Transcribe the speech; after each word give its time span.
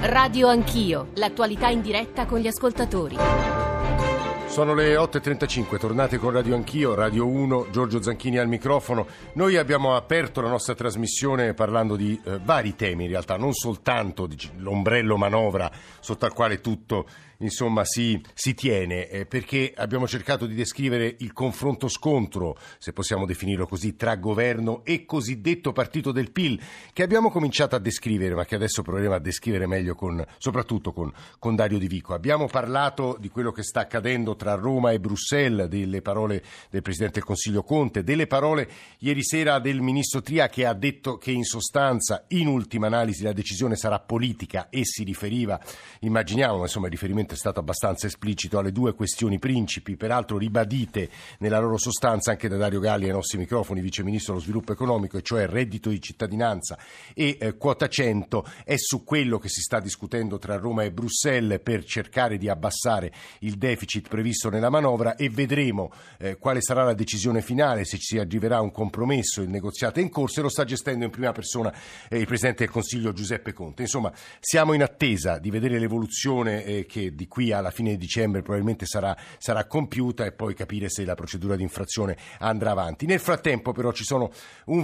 Radio 0.00 0.46
Anch'io, 0.46 1.08
l'attualità 1.14 1.68
in 1.70 1.80
diretta 1.80 2.24
con 2.24 2.38
gli 2.38 2.46
ascoltatori. 2.46 3.16
Sono 4.46 4.72
le 4.72 4.94
8.35, 4.94 5.76
tornate 5.76 6.18
con 6.18 6.30
Radio 6.30 6.54
Anch'io, 6.54 6.94
Radio 6.94 7.26
1, 7.26 7.66
Giorgio 7.72 8.00
Zanchini 8.00 8.38
al 8.38 8.46
microfono. 8.46 9.08
Noi 9.34 9.56
abbiamo 9.56 9.96
aperto 9.96 10.40
la 10.40 10.50
nostra 10.50 10.74
trasmissione 10.74 11.52
parlando 11.52 11.96
di 11.96 12.18
eh, 12.24 12.38
vari 12.42 12.76
temi, 12.76 13.04
in 13.04 13.10
realtà 13.10 13.36
non 13.36 13.52
soltanto 13.52 14.26
di 14.26 14.36
l'ombrello 14.58 15.16
manovra 15.16 15.68
sotto 15.98 16.26
al 16.26 16.32
quale 16.32 16.60
tutto 16.60 17.06
insomma, 17.38 17.84
si, 17.84 18.20
si 18.34 18.54
tiene, 18.54 19.08
eh, 19.08 19.26
perché 19.26 19.72
abbiamo 19.76 20.08
cercato 20.08 20.46
di 20.46 20.54
descrivere 20.54 21.16
il 21.18 21.32
confronto-scontro, 21.32 22.56
se 22.78 22.92
possiamo 22.92 23.26
definirlo 23.26 23.66
così, 23.66 23.96
tra 23.96 24.16
governo 24.16 24.84
e 24.84 25.04
cosiddetto 25.04 25.72
partito 25.72 26.12
del 26.12 26.32
PIL, 26.32 26.60
che 26.92 27.02
abbiamo 27.02 27.30
cominciato 27.30 27.76
a 27.76 27.78
descrivere, 27.78 28.34
ma 28.34 28.44
che 28.44 28.54
adesso 28.54 28.82
proveremo 28.82 29.14
a 29.14 29.20
descrivere 29.20 29.66
meglio, 29.66 29.94
con, 29.94 30.24
soprattutto 30.38 30.92
con, 30.92 31.12
con 31.38 31.54
Dario 31.54 31.78
Di 31.78 31.86
Vico. 31.86 32.14
Abbiamo 32.14 32.46
parlato 32.46 33.16
di 33.20 33.28
quello 33.28 33.52
che 33.52 33.62
sta 33.62 33.80
accadendo 33.80 34.34
tra 34.34 34.54
Roma 34.54 34.90
e 34.90 35.00
Bruxelles, 35.00 35.68
delle 35.68 36.02
parole 36.02 36.42
del 36.70 36.82
Presidente 36.82 37.18
del 37.18 37.24
Consiglio 37.24 37.62
Conte, 37.62 38.02
delle 38.02 38.26
parole 38.26 38.68
ieri 38.98 39.24
sera 39.24 39.58
del 39.58 39.80
Ministro 39.80 40.22
Tria 40.22 40.48
che 40.48 40.66
ha 40.66 40.74
detto 40.74 41.18
che 41.18 41.30
in 41.30 41.44
sostanza, 41.44 42.24
in 42.28 42.48
ultima 42.48 42.86
analisi, 42.86 43.22
la 43.22 43.32
decisione 43.32 43.76
sarà 43.76 44.00
politica 44.00 44.68
e 44.70 44.84
si 44.84 45.04
riferiva, 45.04 45.60
immaginiamo, 46.00 46.62
insomma, 46.62 46.86
il 46.86 46.92
riferimento 46.92 47.27
è 47.34 47.36
stato 47.36 47.60
abbastanza 47.60 48.06
esplicito 48.06 48.58
alle 48.58 48.72
due 48.72 48.94
questioni 48.94 49.38
principi, 49.38 49.96
peraltro 49.96 50.38
ribadite 50.38 51.08
nella 51.38 51.58
loro 51.58 51.78
sostanza 51.78 52.30
anche 52.30 52.48
da 52.48 52.56
Dario 52.56 52.80
Galli 52.80 53.04
ai 53.06 53.12
nostri 53.12 53.38
microfoni, 53.38 53.80
Vice 53.80 54.02
Ministro 54.02 54.32
dello 54.32 54.44
Sviluppo 54.44 54.72
Economico, 54.72 55.18
e 55.18 55.22
cioè 55.22 55.46
reddito 55.46 55.90
di 55.90 56.00
cittadinanza 56.00 56.78
e 57.14 57.36
eh, 57.40 57.56
quota 57.56 57.88
100. 57.88 58.44
È 58.64 58.76
su 58.76 59.04
quello 59.04 59.38
che 59.38 59.48
si 59.48 59.60
sta 59.60 59.80
discutendo 59.80 60.38
tra 60.38 60.56
Roma 60.56 60.84
e 60.84 60.92
Bruxelles 60.92 61.60
per 61.62 61.84
cercare 61.84 62.38
di 62.38 62.48
abbassare 62.48 63.12
il 63.40 63.56
deficit 63.56 64.08
previsto 64.08 64.50
nella 64.50 64.70
manovra 64.70 65.16
e 65.16 65.28
vedremo 65.28 65.92
eh, 66.18 66.38
quale 66.38 66.60
sarà 66.60 66.84
la 66.84 66.94
decisione 66.94 67.42
finale, 67.42 67.84
se 67.84 67.98
ci 67.98 68.18
arriverà 68.18 68.56
a 68.56 68.62
un 68.62 68.70
compromesso, 68.70 69.42
il 69.42 69.48
negoziato 69.48 69.98
è 69.98 70.02
in 70.02 70.10
corso 70.10 70.40
e 70.40 70.42
lo 70.42 70.48
sta 70.48 70.64
gestendo 70.64 71.04
in 71.04 71.10
prima 71.10 71.32
persona 71.32 71.72
eh, 72.08 72.18
il 72.18 72.26
Presidente 72.26 72.64
del 72.64 72.72
Consiglio 72.72 73.12
Giuseppe 73.12 73.52
Conte. 73.52 73.82
Insomma, 73.82 74.12
siamo 74.40 74.72
in 74.72 74.82
attesa 74.82 75.38
di 75.38 75.50
vedere 75.50 75.78
l'evoluzione 75.78 76.64
eh, 76.64 76.86
che 76.86 77.14
di 77.18 77.26
qui 77.26 77.50
alla 77.50 77.72
fine 77.72 77.90
di 77.90 77.96
dicembre 77.96 78.42
probabilmente 78.42 78.86
sarà, 78.86 79.16
sarà 79.38 79.66
compiuta 79.66 80.24
e 80.24 80.30
poi 80.30 80.54
capire 80.54 80.88
se 80.88 81.04
la 81.04 81.16
procedura 81.16 81.56
di 81.56 81.64
infrazione 81.64 82.16
andrà 82.38 82.70
avanti. 82.70 83.06
Nel 83.06 83.18
frattempo 83.18 83.72
però 83.72 83.90
ci 83.90 84.04
sono, 84.04 84.30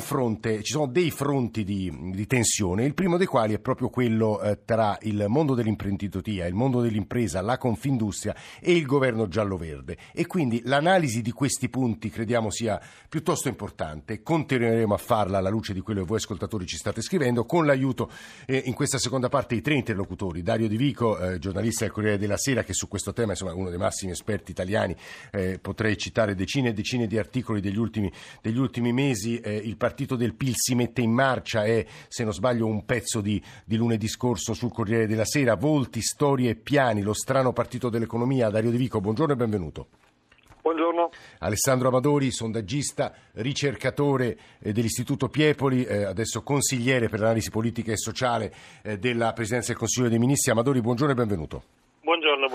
fronte, 0.00 0.64
ci 0.64 0.72
sono 0.72 0.86
dei 0.86 1.12
fronti 1.12 1.62
di, 1.62 2.10
di, 2.12 2.26
tensione, 2.26 2.84
il 2.84 2.94
primo 2.94 3.16
dei 3.16 3.28
quali 3.28 3.54
è 3.54 3.60
proprio 3.60 3.88
quello 3.88 4.42
eh, 4.42 4.64
tra 4.64 4.98
il 5.02 5.26
mondo 5.28 5.54
dell'imprenditoria, 5.54 6.46
il 6.46 6.54
mondo 6.54 6.80
dell'impresa, 6.80 7.40
la 7.40 7.56
Confindustria 7.56 8.34
e 8.60 8.72
il 8.72 8.84
governo 8.84 9.28
giallo-verde 9.28 9.96
e 10.12 10.26
quindi 10.26 10.62
l'analisi 10.64 11.22
di 11.22 11.30
questi 11.30 11.68
punti 11.68 12.10
crediamo 12.10 12.50
sia 12.50 12.80
piuttosto 13.08 13.46
importante. 13.46 14.22
Continueremo 14.22 14.92
a 14.92 14.98
farla 14.98 15.38
alla 15.38 15.50
luce 15.50 15.72
di 15.72 15.80
quello 15.80 16.00
che 16.00 16.06
voi 16.06 16.16
ascoltatori 16.16 16.66
ci 16.66 16.76
state 16.76 17.00
scrivendo 17.00 17.44
con 17.44 17.64
l'aiuto 17.64 18.10
eh, 18.44 18.60
in 18.64 18.74
questa 18.74 18.98
seconda 18.98 19.28
parte 19.28 19.54
di 19.54 19.60
tre 19.60 19.74
interlocutori, 19.74 20.42
Dario 20.42 20.66
Di 20.66 20.76
Vico, 20.76 21.16
eh, 21.18 21.38
giornalista 21.38 21.84
del 21.84 21.92
Corriere 21.92 22.18
della 22.24 22.36
Sera 22.36 22.62
che 22.64 22.72
su 22.72 22.88
questo 22.88 23.12
tema 23.12 23.32
insomma, 23.32 23.54
uno 23.54 23.70
dei 23.70 23.78
massimi 23.78 24.12
esperti 24.12 24.50
italiani, 24.50 24.96
eh, 25.30 25.58
potrei 25.60 25.96
citare 25.96 26.34
decine 26.34 26.70
e 26.70 26.72
decine 26.72 27.06
di 27.06 27.18
articoli 27.18 27.60
degli 27.60 27.78
ultimi, 27.78 28.10
degli 28.40 28.58
ultimi 28.58 28.92
mesi, 28.92 29.38
eh, 29.38 29.54
il 29.54 29.76
partito 29.76 30.16
del 30.16 30.34
PIL 30.34 30.54
si 30.56 30.74
mette 30.74 31.00
in 31.00 31.12
marcia, 31.12 31.64
è 31.64 31.84
se 32.08 32.24
non 32.24 32.32
sbaglio 32.32 32.66
un 32.66 32.84
pezzo 32.84 33.20
di, 33.20 33.42
di 33.64 33.76
lunedì 33.76 34.08
scorso 34.08 34.54
sul 34.54 34.72
Corriere 34.72 35.06
della 35.06 35.24
Sera, 35.24 35.54
volti, 35.54 36.00
storie 36.00 36.50
e 36.50 36.54
piani, 36.56 37.02
lo 37.02 37.14
strano 37.14 37.52
partito 37.52 37.88
dell'economia, 37.88 38.48
Dario 38.48 38.70
De 38.70 38.76
Vico, 38.76 39.00
buongiorno 39.00 39.34
e 39.34 39.36
benvenuto. 39.36 39.88
Buongiorno. 40.64 41.10
Alessandro 41.40 41.88
Amadori, 41.88 42.30
sondaggista, 42.30 43.12
ricercatore 43.32 44.38
eh, 44.60 44.72
dell'Istituto 44.72 45.28
Piepoli, 45.28 45.84
eh, 45.84 46.04
adesso 46.04 46.42
consigliere 46.42 47.10
per 47.10 47.20
l'analisi 47.20 47.50
politica 47.50 47.92
e 47.92 47.98
sociale 47.98 48.50
eh, 48.82 48.98
della 48.98 49.34
Presidenza 49.34 49.68
del 49.68 49.76
Consiglio 49.76 50.08
dei 50.08 50.18
Ministri. 50.18 50.52
Amadori, 50.52 50.80
buongiorno 50.80 51.12
e 51.12 51.16
benvenuto. 51.16 51.83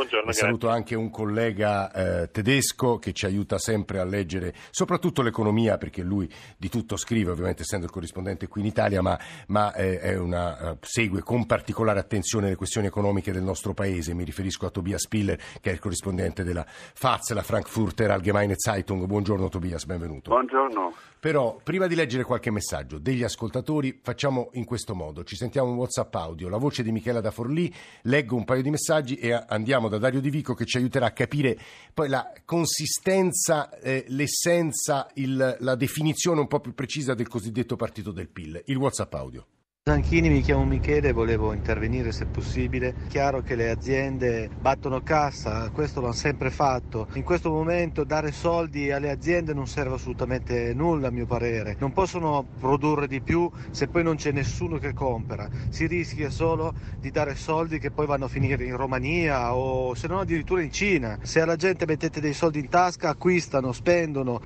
Buongiorno, 0.09 0.31
saluto 0.31 0.70
anche 0.70 0.96
un 0.96 1.12
collega 1.12 1.92
eh, 1.92 2.31
tedesco 2.31 2.97
che 2.97 3.14
ci 3.14 3.28
aiuta 3.28 3.59
sempre 3.59 4.00
a 4.00 4.03
leggere 4.03 4.56
soprattutto 4.72 5.22
l'economia, 5.22 5.78
perché 5.78 6.02
lui 6.02 6.28
di 6.58 6.68
tutto 6.68 6.97
scrive, 6.97 7.30
ovviamente 7.30 7.62
essendo 7.62 7.86
il 7.86 7.92
corrispondente 7.92 8.47
qui 8.47 8.62
in 8.62 8.68
Italia, 8.68 9.03
ma, 9.03 9.20
ma 9.50 9.72
eh, 9.75 10.18
una, 10.18 10.72
uh, 10.72 10.78
segue 10.81 11.22
con 11.22 11.46
particolare 11.46 12.00
attenzione 12.00 12.50
le 12.50 12.56
questioni 12.56 12.88
economiche 12.88 13.31
del 13.31 13.44
nostro 13.44 13.75
paese. 13.75 14.16
Mi 14.16 14.24
riferisco 14.24 14.66
a 14.66 14.72
Tobias 14.72 15.03
Spiller, 15.03 15.38
che 15.62 15.70
è 15.70 15.74
il 15.74 15.80
corrispondente 15.80 16.44
della 16.44 16.66
FAZ, 16.66 17.34
la 17.34 17.44
Frankfurter 17.44 18.09
Allgemeine 18.09 18.56
Zeitung. 18.58 19.06
Buongiorno 19.06 19.47
Tobias, 19.47 19.86
benvenuto. 19.86 20.31
Buongiorno. 20.31 20.91
Però, 21.20 21.59
prima 21.62 21.86
di 21.86 21.94
leggere 21.96 22.24
qualche 22.24 22.50
messaggio 22.50 22.97
degli 22.97 23.24
ascoltatori, 23.24 24.00
facciamo 24.02 24.50
in 24.53 24.66
questo 24.66 24.96
modo. 24.96 25.24
Ci 25.24 25.36
sentiamo 25.36 25.70
un 25.70 25.76
WhatsApp 25.76 26.16
audio, 26.16 26.50
la 26.50 26.58
voce 26.58 26.81
di 26.81 26.91
Michela 26.91 27.20
da 27.20 27.30
Forlì, 27.30 27.72
leggo 28.03 28.36
un 28.36 28.46
paio 28.46 28.64
di 28.64 28.70
messaggi 28.72 29.18
e 29.18 29.34
andiamo 29.34 29.88
da 29.90 29.97
Dario 29.99 30.21
Di 30.21 30.29
Vico 30.29 30.53
che 30.53 30.65
ci 30.65 30.77
aiuterà 30.77 31.07
a 31.07 31.11
capire 31.11 31.57
poi 31.93 32.09
la 32.09 32.31
consistenza, 32.45 33.69
eh, 33.79 34.05
l'essenza, 34.07 35.07
il, 35.15 35.57
la 35.59 35.75
definizione 35.75 36.39
un 36.39 36.47
po' 36.47 36.59
più 36.59 36.73
precisa 36.73 37.13
del 37.13 37.27
cosiddetto 37.27 37.75
partito 37.75 38.11
del 38.11 38.29
PIL. 38.29 38.61
Il 38.65 38.77
WhatsApp 38.77 39.13
audio. 39.13 39.45
Zanchini, 39.90 40.29
mi 40.29 40.41
chiamo 40.41 40.66
Michele, 40.66 41.13
volevo 41.13 41.51
intervenire 41.51 42.12
se 42.12 42.28
possibile. 42.28 42.94
Chiaro 43.07 43.41
che 43.41 43.56
le 43.56 43.72
aziende 43.72 44.47
battono 44.47 45.01
cassa, 45.01 45.72
questo 45.72 46.00
l'hanno 46.00 46.13
sempre 46.13 46.51
fatto. 46.51 47.07
In 47.13 47.23
questo 47.23 47.50
momento 47.50 48.03
dare 48.03 48.31
soldi 48.31 48.91
alle 48.91 49.09
aziende 49.09 49.51
non 49.51 49.66
serve 49.66 49.95
assolutamente 49.95 50.75
nulla 50.75 51.07
a 51.07 51.12
mio 51.12 51.25
parere. 51.25 51.75
Non 51.79 51.91
possono 51.91 52.45
produrre 52.59 53.07
di 53.07 53.19
più 53.19 53.50
se 53.72 53.88
poi 53.88 54.03
non 54.03 54.16
c'è 54.16 54.31
nessuno 54.31 54.78
che 54.78 54.94
compra. 54.94 55.50
Si 55.69 55.88
rischia 55.88 56.29
solo 56.29 56.72
di 57.00 57.09
dare 57.09 57.34
soldi 57.34 57.79
che 57.79 57.90
poi 57.90 58.06
vanno 58.06 58.25
a 58.25 58.29
finire 58.29 58.63
in 58.66 58.78
Romania 58.78 59.56
o 59.56 59.96
se 59.96 60.07
non 60.07 60.19
addirittura 60.19 60.61
in 60.61 60.72
Cina. 60.72 61.17
Se 61.23 61.41
alla 61.41 61.56
gente 61.56 61.88
mettete 61.88 62.22
dei 62.22 62.34
soldi 62.34 62.59
in 62.59 62.69
tasca 62.69 63.09
acquistano, 63.09 63.72
spendono. 63.72 64.40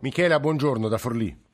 Michela, 0.00 0.40
buongiorno 0.40 0.88
da 0.88 0.98
Forlì. 0.98 1.44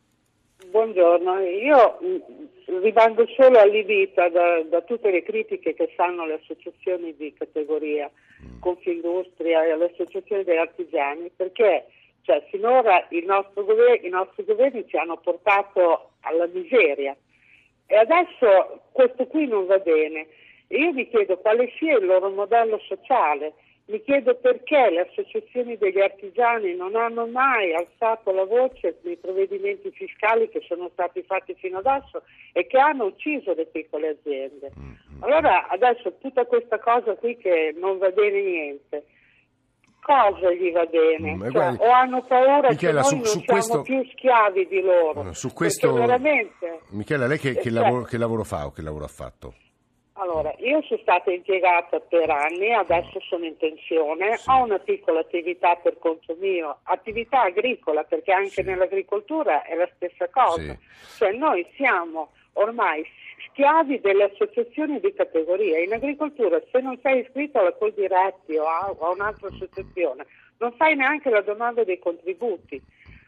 Buongiorno, 0.92 1.40
io 1.40 1.98
mm, 2.04 2.80
rimango 2.82 3.26
solo 3.28 3.58
allibita 3.58 4.28
da, 4.28 4.62
da, 4.64 4.82
tutte 4.82 5.10
le 5.10 5.22
critiche 5.22 5.72
che 5.72 5.90
fanno 5.96 6.26
le 6.26 6.34
associazioni 6.34 7.16
di 7.16 7.32
categoria, 7.32 8.10
mm. 8.10 8.60
Confindustria 8.60 9.64
e 9.64 9.74
le 9.74 9.86
associazioni 9.86 10.44
degli 10.44 10.58
artigiani, 10.58 11.30
perché 11.34 11.86
cioè, 12.24 12.44
finora 12.50 13.08
gover- 13.54 14.04
i 14.04 14.10
nostri 14.10 14.44
governi 14.44 14.86
ci 14.86 14.98
hanno 14.98 15.16
portato 15.16 16.10
alla 16.20 16.46
miseria 16.52 17.16
e 17.86 17.96
adesso 17.96 18.82
questo 18.92 19.26
qui 19.28 19.46
non 19.46 19.64
va 19.64 19.78
bene. 19.78 20.26
io 20.68 20.92
mi 20.92 21.08
chiedo 21.08 21.38
quale 21.38 21.72
sia 21.78 21.96
il 21.96 22.04
loro 22.04 22.28
modello 22.28 22.78
sociale 22.86 23.54
mi 23.86 24.00
chiedo 24.02 24.36
perché 24.36 24.90
le 24.90 25.08
associazioni 25.08 25.76
degli 25.76 26.00
artigiani 26.00 26.74
non 26.74 26.94
hanno 26.94 27.26
mai 27.26 27.74
alzato 27.74 28.32
la 28.32 28.44
voce 28.44 28.98
nei 29.02 29.16
provvedimenti 29.16 29.90
fiscali 29.90 30.48
che 30.48 30.62
sono 30.66 30.88
stati 30.92 31.22
fatti 31.22 31.54
fino 31.54 31.78
adesso 31.78 32.22
e 32.52 32.66
che 32.66 32.78
hanno 32.78 33.06
ucciso 33.06 33.54
le 33.54 33.66
piccole 33.66 34.08
aziende. 34.08 34.70
Mm-hmm. 34.78 35.22
Allora 35.22 35.66
adesso 35.68 36.14
tutta 36.18 36.44
questa 36.46 36.78
cosa 36.78 37.14
qui 37.16 37.36
che 37.36 37.74
non 37.76 37.98
va 37.98 38.10
bene 38.10 38.40
niente, 38.40 39.04
cosa 40.00 40.52
gli 40.52 40.70
va 40.70 40.84
bene? 40.86 41.34
Mm, 41.34 41.50
cioè, 41.50 41.74
o 41.78 41.90
hanno 41.90 42.22
paura 42.22 42.68
Michela, 42.68 43.02
che 43.02 43.14
noi 43.14 43.24
su, 43.26 43.40
su 43.40 43.44
non 43.46 43.62
siamo 43.62 43.82
più 43.82 44.04
schiavi 44.12 44.66
di 44.68 44.80
loro? 44.80 45.32
Su 45.32 45.52
questo, 45.52 45.92
veramente... 45.92 46.80
Michela, 46.90 47.26
lei 47.26 47.38
che, 47.38 47.54
che, 47.54 47.62
cioè, 47.62 47.72
lavoro, 47.72 48.02
che 48.04 48.16
lavoro 48.16 48.44
fa 48.44 48.66
o 48.66 48.70
che 48.70 48.82
lavoro 48.82 49.04
ha 49.04 49.08
fatto? 49.08 49.54
Allora, 50.14 50.54
io 50.58 50.82
sono 50.82 51.00
stata 51.00 51.30
impiegata 51.30 51.98
per 52.00 52.28
anni, 52.28 52.72
adesso 52.72 53.18
sono 53.20 53.46
in 53.46 53.56
pensione, 53.56 54.36
sì. 54.36 54.50
ho 54.50 54.62
una 54.62 54.78
piccola 54.78 55.20
attività 55.20 55.74
per 55.76 55.98
conto 55.98 56.36
mio, 56.38 56.80
attività 56.82 57.44
agricola, 57.44 58.04
perché 58.04 58.32
anche 58.32 58.50
sì. 58.50 58.62
nell'agricoltura 58.62 59.62
è 59.62 59.74
la 59.74 59.88
stessa 59.96 60.28
cosa. 60.28 60.76
Sì. 60.76 61.16
Cioè 61.18 61.32
noi 61.32 61.66
siamo 61.76 62.32
ormai 62.54 63.04
schiavi 63.48 64.00
delle 64.00 64.24
associazioni 64.24 65.00
di 65.00 65.14
categoria. 65.14 65.78
In 65.78 65.94
agricoltura 65.94 66.60
se 66.70 66.80
non 66.80 66.98
sei 67.02 67.20
iscritto 67.20 67.58
alla 67.58 67.72
Coldiretti 67.72 68.56
o 68.56 68.64
a, 68.66 68.94
a 68.98 69.08
un'altra 69.08 69.48
associazione, 69.48 70.26
non 70.58 70.72
fai 70.72 70.94
neanche 70.94 71.30
la 71.30 71.40
domanda 71.40 71.84
dei 71.84 71.98
contributi. 71.98 72.80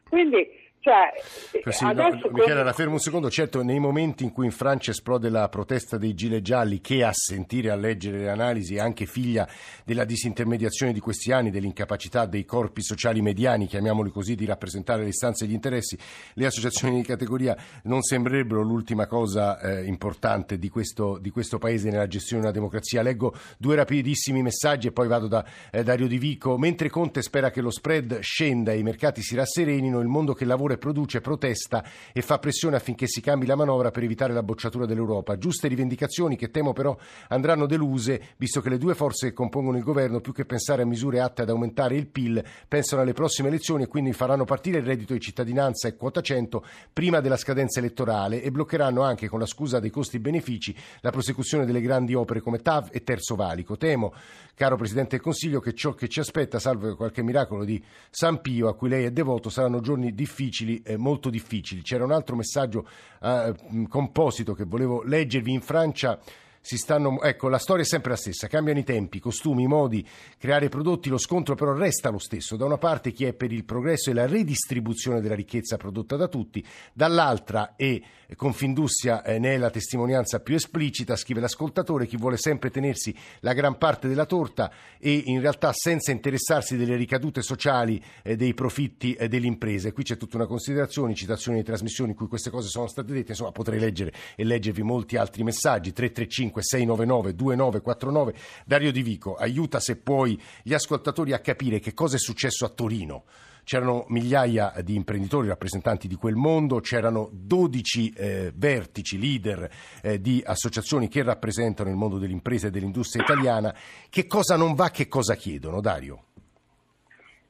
Quindi 0.09 0.71
Cioè, 0.85 1.73
sì, 1.73 1.83
no, 1.95 2.11
Michela, 2.31 2.63
la 2.63 2.75
fermo 2.75 2.93
un 2.93 2.99
secondo. 2.99 3.31
Certo, 3.31 3.63
nei 3.63 3.79
momenti 3.79 4.23
in 4.23 4.33
cui 4.33 4.45
in 4.45 4.51
Francia 4.51 4.91
esplode 4.91 5.31
la 5.31 5.49
protesta 5.49 5.97
dei 5.97 6.13
gilet 6.13 6.43
gialli, 6.43 6.83
che 6.83 7.03
a 7.03 7.11
sentire, 7.15 7.71
a 7.71 7.75
leggere 7.75 8.19
le 8.19 8.29
analisi 8.29 8.75
è 8.75 8.81
anche 8.81 9.07
figlia 9.07 9.49
della 9.83 10.05
disintermediazione 10.05 10.93
di 10.93 11.01
questi 11.01 11.33
anni, 11.33 11.51
dell'incapacità 11.51 12.27
dei 12.27 12.45
corpi 12.45 12.83
sociali 12.83 13.23
mediani, 13.23 13.67
chiamiamoli 13.67 14.11
così, 14.11 14.35
di 14.35 14.45
rappresentare 14.45 15.05
le 15.05 15.09
istanze 15.09 15.47
e 15.47 15.49
gli 15.49 15.55
interessi, 15.55 15.97
le 16.35 16.45
associazioni 16.45 16.97
di 16.97 17.03
categoria 17.03 17.57
non 17.85 18.03
sembrerebbero 18.03 18.61
l'ultima 18.61 19.07
cosa 19.07 19.59
eh, 19.61 19.87
importante 19.87 20.59
di 20.59 20.69
questo, 20.69 21.17
di 21.17 21.31
questo, 21.31 21.57
paese 21.57 21.89
nella 21.89 22.09
gestione 22.09 22.43
di 22.43 22.49
una 22.49 22.55
democrazia. 22.55 23.01
Leggo 23.01 23.33
due 23.57 23.75
rapidissimi 23.75 24.43
messaggi 24.43 24.89
e 24.89 24.93
poi 24.93 25.09
vado 25.09 25.29
da 25.29 25.47
eh, 25.71 25.83
Dario 25.83 26.09
Di 26.09 26.19
Vico. 26.19 26.59
Mentre 26.59 26.91
Conte 26.91 27.23
spera 27.23 27.51
che 27.51 27.63
lo 27.63 27.71
spread 27.71 28.19
scenda 28.19 28.73
e 28.73 28.77
i 28.77 28.83
mercati 28.83 29.23
si 29.23 29.35
rasserenino, 29.35 30.01
il 30.01 30.09
mondo 30.09 30.35
che 30.35 30.45
lavora 30.45 30.73
e 30.75 30.79
produce, 30.79 31.21
protesta 31.21 31.85
e 32.13 32.23
fa 32.23 32.39
pressione 32.39 32.77
affinché 32.77 33.07
si 33.07 33.21
cambi 33.21 33.47
la 33.47 33.57
manovra 33.57 33.91
per 33.91 34.03
evitare 34.03 34.33
la 34.33 34.43
bocciatura 34.43 34.87
dell'Europa. 34.87 35.39
Giuste 35.39 35.69
rivendicazioni 35.69 36.37
che 36.37 36.51
temo 36.51 36.73
però 36.73 36.97
andranno 37.29 37.67
deluse, 37.67 38.35
visto 38.37 38.61
che 38.61 38.69
le 38.69 38.79
due 38.79 38.95
forze 38.95 39.29
che 39.29 39.33
compongono 39.33 39.77
il 39.77 39.83
governo, 39.83 40.21
più 40.21 40.33
che 40.33 40.45
pensare 40.45 40.83
a 40.83 40.87
misure 40.87 41.21
atte 41.21 41.43
ad 41.43 41.51
aumentare 41.51 41.97
il 41.97 42.07
PIL, 42.07 42.45
pensano 42.69 43.03
alle 43.03 43.13
prossime 43.13 43.49
elezioni 43.49 43.85
e 43.85 43.87
quindi 43.87 44.13
faranno 44.13 44.45
partire 44.45 44.79
il 44.79 44.85
reddito 44.85 45.13
di 45.13 45.21
cittadinanza 45.21 45.89
e 45.89 45.97
quota 45.97 46.21
100 46.21 46.65
prima 46.93 47.21
della 47.21 47.37
scadenza 47.37 47.79
elettorale 47.79 48.43
e 48.43 48.51
bloccheranno 48.51 49.03
anche, 49.03 49.29
con 49.29 49.39
la 49.39 49.47
scusa 49.47 49.81
dei 49.81 49.91
costi-benefici, 49.91 50.75
la 51.01 51.11
prosecuzione 51.11 51.65
delle 51.65 51.81
grandi 51.81 52.15
opere 52.15 52.41
come 52.41 52.59
TAV 52.59 52.89
e 52.91 53.03
Terzo 53.03 53.35
Valico. 53.35 53.77
Temo, 53.77 54.13
caro 54.55 54.77
Presidente 54.77 55.17
del 55.17 55.21
Consiglio, 55.21 55.61
che 55.61 55.75
ciò 55.75 55.93
che 55.93 56.09
ci 56.09 56.21
aspetta, 56.21 56.59
salvo 56.59 56.97
qualche 56.97 57.23
miracolo 57.23 57.65
di 57.65 57.83
San 58.11 58.41
Pio, 58.41 58.69
a 58.69 58.75
cui 58.75 58.89
lei 58.89 59.05
è 59.05 59.11
devoto, 59.11 59.51
saranno 59.51 59.81
giorni 59.81 60.15
difficili, 60.15 60.64
eh, 60.85 60.97
molto 60.97 61.31
difficili. 61.31 61.83
C'era 61.83 62.05
un 62.05 62.13
altro 62.13 62.37
messaggio 62.37 62.87
eh, 63.23 63.55
composito 63.89 64.55
che 64.55 64.65
volevo 64.65 65.03
leggervi 65.03 65.53
in 65.53 65.61
Francia 65.61 66.19
si 66.65 66.79
stanno, 66.79 67.21
ecco, 67.21 67.51
la 67.51 67.59
storia 67.59 67.83
è 67.83 67.87
sempre 67.87 68.13
la 68.13 68.17
stessa, 68.17 68.47
cambiano 68.47 68.79
i 68.79 68.85
tempi, 68.85 69.19
i 69.19 69.21
costumi, 69.21 69.65
i 69.65 69.67
modi, 69.67 70.03
creare 70.39 70.71
prodotti, 70.71 71.11
lo 71.11 71.19
scontro 71.19 71.55
però 71.55 71.75
resta 71.75 72.09
lo 72.09 72.19
stesso. 72.19 72.57
Da 72.57 72.65
una 72.65 72.79
parte 72.79 73.13
chi 73.13 73.27
è 73.27 73.35
per 73.35 73.53
il 73.53 73.67
progresso 73.67 74.09
e 74.09 74.15
la 74.15 74.27
redistribuzione 74.27 75.21
della 75.21 75.35
ricchezza 75.35 75.77
prodotta 75.77 76.17
da 76.17 76.27
tutti, 76.27 76.65
dall'altra 76.95 77.75
e 77.77 78.03
Confindustria 78.35 79.23
eh, 79.23 79.39
ne 79.39 79.55
è 79.55 79.59
la 79.59 79.71
testimonianza 79.71 80.41
più 80.41 80.55
esplicita, 80.55 81.17
scrive 81.17 81.41
l'ascoltatore, 81.41 82.07
chi 82.07 82.17
vuole 82.17 82.39
sempre 82.39 82.71
tenersi 82.71 83.15
la 83.41 83.53
gran 83.53 83.77
parte 83.77 84.09
della 84.09 84.25
torta 84.25 84.73
e 84.99 85.23
in 85.27 85.41
realtà 85.41 85.71
senza 85.75 86.11
interessarsi 86.13 86.77
delle 86.77 86.97
ricadute 86.97 87.43
sociali 87.43 88.03
eh, 88.23 88.37
dei 88.37 88.55
profitti 88.55 89.13
eh, 89.13 89.29
delle 89.29 89.47
imprese. 89.47 89.93
Qui 89.93 90.03
c'è 90.03 90.17
tutta 90.17 90.37
una 90.37 90.47
considerazione, 90.47 91.15
citazioni 91.15 91.59
di 91.59 91.65
trasmissioni 91.65 92.13
in 92.13 92.17
cui 92.17 92.27
queste 92.27 92.51
cose 92.51 92.69
sono 92.69 92.87
state 92.87 93.13
dette, 93.13 93.33
insomma 93.33 93.53
potrei 93.53 93.79
leggere 93.79 94.13
e 94.35 94.45
leggervi 94.45 94.83
molti 94.83 95.17
altri 95.17 95.43
messaggi, 95.43 95.93
335 95.93 96.54
699 96.63 97.35
2949. 97.35 98.35
Dario 98.65 98.93
Di 98.93 99.03
Vico, 99.03 99.35
aiuta 99.35 99.81
se 99.81 99.97
puoi 99.97 100.41
gli 100.63 100.75
ascoltatori 100.75 101.33
a 101.33 101.41
capire 101.41 101.79
che 101.79 101.95
cosa 101.95 102.17
è 102.17 102.19
successo 102.19 102.65
a 102.65 102.69
Torino. 102.69 103.25
C'erano 103.65 104.05
migliaia 104.09 104.75
di 104.83 104.95
imprenditori, 104.95 105.49
rappresentanti 105.49 106.07
di 106.07 106.17
quel 106.17 106.35
mondo, 106.35 106.81
c'erano 106.81 107.31
12 107.33 108.11
eh, 108.11 108.53
vertici, 108.55 109.19
leader 109.19 109.71
eh, 110.03 110.21
di 110.21 110.43
associazioni 110.45 111.09
che 111.09 111.23
rappresentano 111.23 111.89
il 111.89 111.97
mondo 111.97 112.19
dell'impresa 112.19 112.67
e 112.67 112.71
dell'industria 112.71 113.25
italiana. 113.25 113.75
Che 114.11 114.27
cosa 114.27 114.57
non 114.57 114.75
va, 114.75 114.91
che 114.91 115.09
cosa 115.09 115.35
chiedono, 115.35 115.81
Dario? 115.81 116.25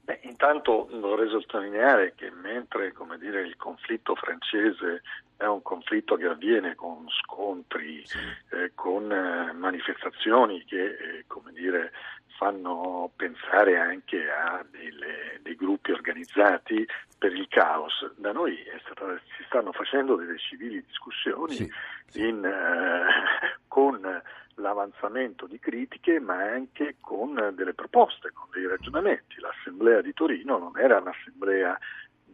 Beh, 0.04 0.20
intanto 0.22 0.86
vorrei 1.00 1.30
sottolineare 1.30 2.12
che 2.14 2.30
mentre 2.30 2.92
dire, 3.18 3.42
il 3.42 3.56
conflitto 3.56 4.14
francese 4.14 5.02
è 5.36 5.46
un 5.46 5.62
conflitto 5.62 6.16
che 6.16 6.26
avviene 6.26 6.74
con 6.74 7.06
scontri, 7.22 8.04
eh, 8.50 8.72
con 8.74 9.10
eh, 9.10 9.52
manifestazioni 9.52 10.64
che 10.64 10.84
eh, 10.84 11.24
dire, 11.52 11.92
fanno 12.36 13.10
pensare 13.14 13.78
anche 13.78 14.30
a 14.30 14.64
delle, 14.70 15.38
dei 15.42 15.54
gruppi 15.54 15.92
organizzati 15.92 16.86
per 17.18 17.32
il 17.32 17.48
caos. 17.48 18.12
Da 18.16 18.32
noi 18.32 18.58
stata, 18.84 19.18
si 19.36 19.44
stanno 19.46 19.72
facendo 19.72 20.16
delle 20.16 20.38
civili 20.38 20.84
discussioni 20.84 21.54
sì, 21.54 21.72
sì. 22.06 22.26
In, 22.26 22.44
eh, 22.44 23.58
con 23.68 24.22
l'avanzamento 24.56 25.46
di 25.46 25.58
critiche 25.58 26.20
ma 26.20 26.36
anche 26.36 26.96
con 27.00 27.52
delle 27.54 27.74
proposte, 27.74 28.30
con 28.32 28.46
dei 28.52 28.66
ragionamenti. 28.66 29.40
L'assemblea 29.40 30.00
di 30.00 30.12
Torino 30.12 30.58
non 30.58 30.78
era 30.78 30.98
un'assemblea 30.98 31.78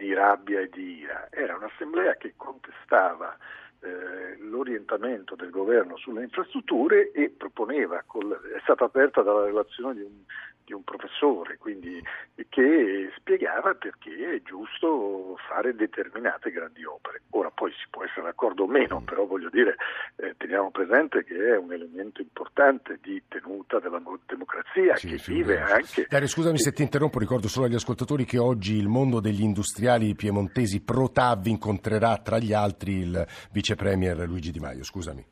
di 0.00 0.14
rabbia 0.14 0.60
e 0.60 0.70
di 0.70 1.00
ira, 1.00 1.28
era 1.30 1.56
un'assemblea 1.56 2.14
che 2.16 2.32
contestava 2.34 3.36
eh, 3.80 4.38
l'orientamento 4.38 5.34
del 5.34 5.50
governo 5.50 5.98
sulle 5.98 6.22
infrastrutture 6.22 7.12
e 7.12 7.28
proponeva, 7.28 7.98
è 7.98 8.60
stata 8.62 8.86
aperta 8.86 9.20
dalla 9.20 9.44
relazione 9.44 9.94
di 9.94 10.00
un, 10.00 10.24
di 10.70 10.72
un 10.72 10.84
professore, 10.84 11.58
quindi, 11.58 12.00
che 12.48 13.10
spiegava 13.16 13.74
perché 13.74 14.36
è 14.36 14.42
giusto 14.42 15.36
fare 15.48 15.74
determinate 15.74 16.52
grandi 16.52 16.84
opere. 16.84 17.22
Ora 17.30 17.50
poi 17.50 17.72
si 17.72 17.86
può 17.90 18.04
essere 18.04 18.22
d'accordo 18.22 18.62
o 18.62 18.66
meno, 18.68 19.02
però 19.02 19.26
voglio 19.26 19.50
dire, 19.50 19.74
eh, 20.16 20.34
teniamo 20.36 20.70
presente 20.70 21.24
che 21.24 21.34
è 21.34 21.56
un 21.56 21.72
elemento 21.72 22.22
importante 22.22 22.98
di 23.02 23.20
tenuta 23.26 23.80
della 23.80 24.00
democrazia 24.26 24.94
sì, 24.94 25.08
che 25.08 25.22
vive 25.26 25.60
anche... 25.60 26.06
Dario, 26.08 26.28
scusami 26.28 26.58
se 26.58 26.72
ti 26.72 26.82
interrompo, 26.82 27.18
ricordo 27.18 27.48
solo 27.48 27.66
agli 27.66 27.74
ascoltatori 27.74 28.24
che 28.24 28.38
oggi 28.38 28.76
il 28.76 28.88
mondo 28.88 29.18
degli 29.18 29.42
industriali 29.42 30.14
piemontesi 30.14 30.82
pro 30.82 31.10
TAV 31.10 31.46
incontrerà 31.46 32.18
tra 32.18 32.38
gli 32.38 32.52
altri 32.52 32.98
il 32.98 33.26
vice 33.50 33.74
premier 33.74 34.18
Luigi 34.20 34.52
Di 34.52 34.60
Maio, 34.60 34.84
scusami. 34.84 35.24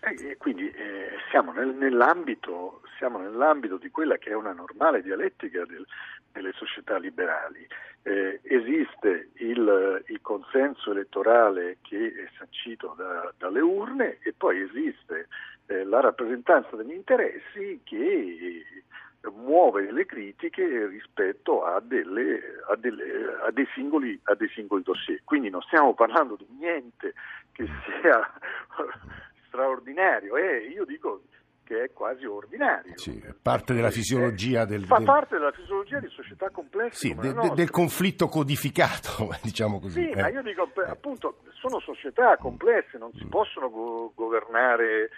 Eh, 0.00 0.36
quindi 0.36 0.70
eh, 0.70 1.10
siamo 1.30 1.52
nel, 1.52 1.74
nell'ambito 1.74 2.82
siamo 2.98 3.18
nell'ambito 3.18 3.78
di 3.78 3.90
quella 3.90 4.18
che 4.18 4.30
è 4.30 4.34
una 4.34 4.52
normale 4.52 5.02
dialettica 5.02 5.64
del, 5.64 5.86
delle 6.32 6.52
società 6.52 6.98
liberali. 6.98 7.66
Eh, 8.02 8.40
esiste 8.42 9.30
il, 9.34 10.04
il, 10.06 10.20
consenso 10.20 10.90
elettorale 10.90 11.78
che 11.82 12.06
è 12.06 12.30
sancito 12.36 12.94
da, 12.96 13.32
dalle 13.38 13.60
urne 13.60 14.18
e 14.22 14.34
poi 14.36 14.60
esiste 14.60 15.28
eh, 15.66 15.84
la 15.84 16.00
rappresentanza 16.00 16.76
degli 16.76 16.92
interessi 16.92 17.80
che 17.84 18.64
muove 19.34 19.84
delle 19.84 20.06
critiche 20.06 20.86
rispetto 20.86 21.64
a, 21.64 21.80
delle, 21.80 22.40
a, 22.68 22.76
delle, 22.76 23.36
a, 23.44 23.50
dei 23.50 23.66
singoli, 23.74 24.18
a, 24.24 24.34
dei 24.34 24.48
singoli, 24.48 24.82
dossier. 24.82 25.20
Quindi 25.24 25.50
non 25.50 25.60
stiamo 25.62 25.94
parlando 25.94 26.36
di 26.36 26.46
niente 26.58 27.14
che 27.52 27.66
sia 28.00 28.32
straordinario. 29.48 30.36
Eh, 30.36 30.68
io 30.68 30.84
dico 30.84 31.22
che 31.68 31.84
è 31.84 31.92
quasi 31.92 32.24
ordinario. 32.24 32.96
Sì, 32.96 33.22
parte 33.42 33.74
della 33.74 33.90
fisiologia 33.90 34.64
del... 34.64 34.86
Fa 34.86 35.02
parte 35.02 35.36
della 35.36 35.52
fisiologia 35.52 36.00
di 36.00 36.08
società 36.08 36.48
complesse. 36.48 37.08
Sì, 37.08 37.14
de, 37.14 37.34
de, 37.34 37.50
del 37.54 37.68
conflitto 37.68 38.26
codificato, 38.28 39.28
diciamo 39.44 39.78
così. 39.78 40.00
Sì, 40.00 40.08
eh. 40.08 40.22
ma 40.22 40.28
io 40.30 40.40
dico, 40.40 40.66
appunto, 40.86 41.40
sono 41.60 41.78
società 41.80 42.38
complesse, 42.38 42.96
non 42.96 43.12
si 43.12 43.26
mm. 43.26 43.28
possono 43.28 43.68
go- 43.68 44.12
governare 44.14 45.10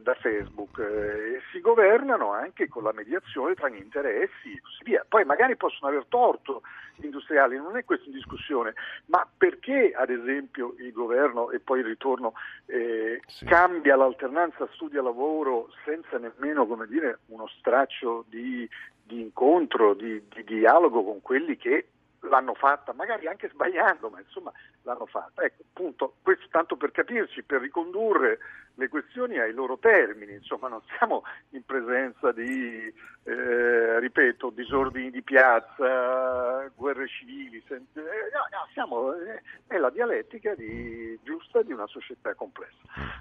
da 0.00 0.14
Facebook 0.14 0.78
eh, 0.78 1.40
si 1.52 1.60
governano 1.60 2.32
anche 2.32 2.68
con 2.68 2.82
la 2.82 2.92
mediazione 2.92 3.54
tra 3.54 3.68
gli 3.68 3.76
interessi 3.76 4.52
e 4.52 4.60
così 4.60 4.82
via. 4.84 5.04
Poi 5.08 5.24
magari 5.24 5.56
possono 5.56 5.90
aver 5.90 6.06
torto 6.08 6.62
gli 6.96 7.04
industriali, 7.04 7.56
non 7.56 7.76
è 7.76 7.84
questo 7.84 8.08
in 8.08 8.14
discussione, 8.14 8.74
ma 9.06 9.26
perché 9.36 9.92
ad 9.94 10.10
esempio 10.10 10.74
il 10.78 10.92
governo 10.92 11.50
e 11.50 11.60
poi 11.60 11.80
il 11.80 11.86
ritorno 11.86 12.32
eh, 12.66 13.20
sì. 13.26 13.44
cambia 13.44 13.96
l'alternanza 13.96 14.68
studio-lavoro 14.72 15.70
senza 15.84 16.18
nemmeno 16.18 16.66
dire, 16.88 17.20
uno 17.26 17.46
straccio 17.58 18.24
di, 18.28 18.68
di 19.02 19.20
incontro, 19.20 19.94
di, 19.94 20.22
di 20.28 20.44
dialogo 20.44 21.04
con 21.04 21.22
quelli 21.22 21.56
che 21.56 21.86
l'hanno 22.20 22.54
fatta, 22.54 22.92
magari 22.92 23.26
anche 23.26 23.48
sbagliando, 23.48 24.08
ma 24.08 24.18
insomma 24.20 24.52
l'hanno 24.82 25.06
fatta. 25.06 25.42
Ecco, 25.42 25.62
appunto, 25.68 26.14
questo 26.22 26.46
tanto 26.50 26.76
per 26.76 26.90
capirci, 26.90 27.42
per 27.42 27.60
ricondurre 27.60 28.38
le 28.74 28.88
questioni 28.88 29.38
ai 29.38 29.52
loro 29.52 29.78
termini, 29.78 30.34
insomma 30.34 30.68
non 30.68 30.80
siamo 30.96 31.24
in 31.50 31.64
presenza 31.64 32.30
di, 32.30 32.92
eh, 33.24 33.98
ripeto, 33.98 34.50
disordini 34.50 35.10
di 35.10 35.22
piazza, 35.22 36.70
guerre 36.76 37.08
civili, 37.08 37.62
sen- 37.66 37.86
eh, 37.94 38.00
no, 38.00 38.68
siamo 38.72 39.14
eh, 39.14 39.42
nella 39.68 39.90
dialettica 39.90 40.54
di, 40.54 41.18
giusta 41.22 41.62
di 41.62 41.72
una 41.72 41.88
società 41.88 42.34
complessa. 42.34 42.76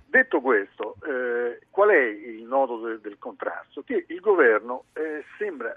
Detto 0.06 0.42
questo, 0.42 0.96
eh, 1.04 1.62
qual 1.72 1.90
è 1.90 2.04
il 2.04 2.44
nodo 2.44 2.78
de- 2.78 3.02
del 3.02 3.18
contrasto? 3.18 3.82
Che 3.82 4.06
il 4.08 4.20
governo 4.20 4.86
eh, 4.94 5.26
sembra 5.40 5.76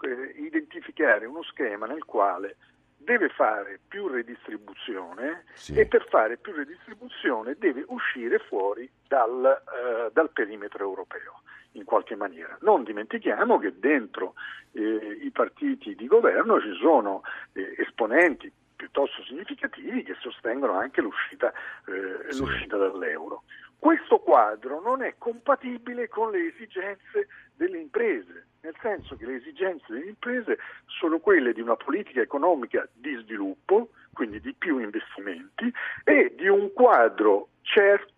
eh, 0.00 0.42
identificare 0.42 1.26
uno 1.26 1.42
schema 1.42 1.86
nel 1.86 2.04
quale 2.04 2.56
deve 3.04 3.28
fare 3.28 3.78
più 3.86 4.08
redistribuzione 4.08 5.44
sì. 5.54 5.78
e 5.78 5.86
per 5.86 6.06
fare 6.08 6.38
più 6.38 6.52
redistribuzione 6.52 7.56
deve 7.58 7.84
uscire 7.88 8.38
fuori 8.38 8.90
dal, 9.06 9.44
eh, 9.44 10.10
dal, 10.12 10.30
perimetro 10.30 10.84
europeo 10.84 11.42
in 11.72 11.84
qualche 11.84 12.16
maniera. 12.16 12.56
Non 12.62 12.82
dimentichiamo 12.82 13.58
che 13.58 13.78
dentro 13.78 14.34
eh, 14.72 15.18
i 15.22 15.30
partiti 15.30 15.94
di 15.94 16.06
governo 16.06 16.60
ci 16.60 16.74
sono 16.80 17.22
eh, 17.52 17.74
esponenti 17.78 18.50
piuttosto 18.74 19.22
significativi 19.22 20.02
che 20.02 20.14
sostengono 20.20 20.74
anche 20.74 21.00
l'uscita, 21.00 21.52
eh, 21.86 22.32
sì. 22.32 22.40
l'uscita 22.40 22.76
dall'euro. 22.76 23.44
Questo 23.78 24.18
quadro 24.18 24.80
non 24.80 25.02
è 25.02 25.14
compatibile 25.18 26.08
con 26.08 26.30
le 26.30 26.48
esigenze 26.48 27.28
delle 27.54 27.78
imprese, 27.78 28.46
nel 28.64 28.74
senso 28.80 29.14
che 29.16 29.26
le 29.26 29.36
esigenze 29.36 29.84
delle 29.88 30.06
imprese 30.06 30.58
sono 30.86 31.18
quelle 31.18 31.52
di 31.52 31.60
una 31.60 31.76
politica 31.76 32.22
economica 32.22 32.88
di 32.92 33.14
sviluppo, 33.22 33.90
quindi 34.12 34.40
di 34.40 34.54
più 34.54 34.78
investimenti, 34.78 35.70
e 36.02 36.32
di 36.34 36.48
un 36.48 36.72
quadro 36.72 37.48
cer- 37.60 38.08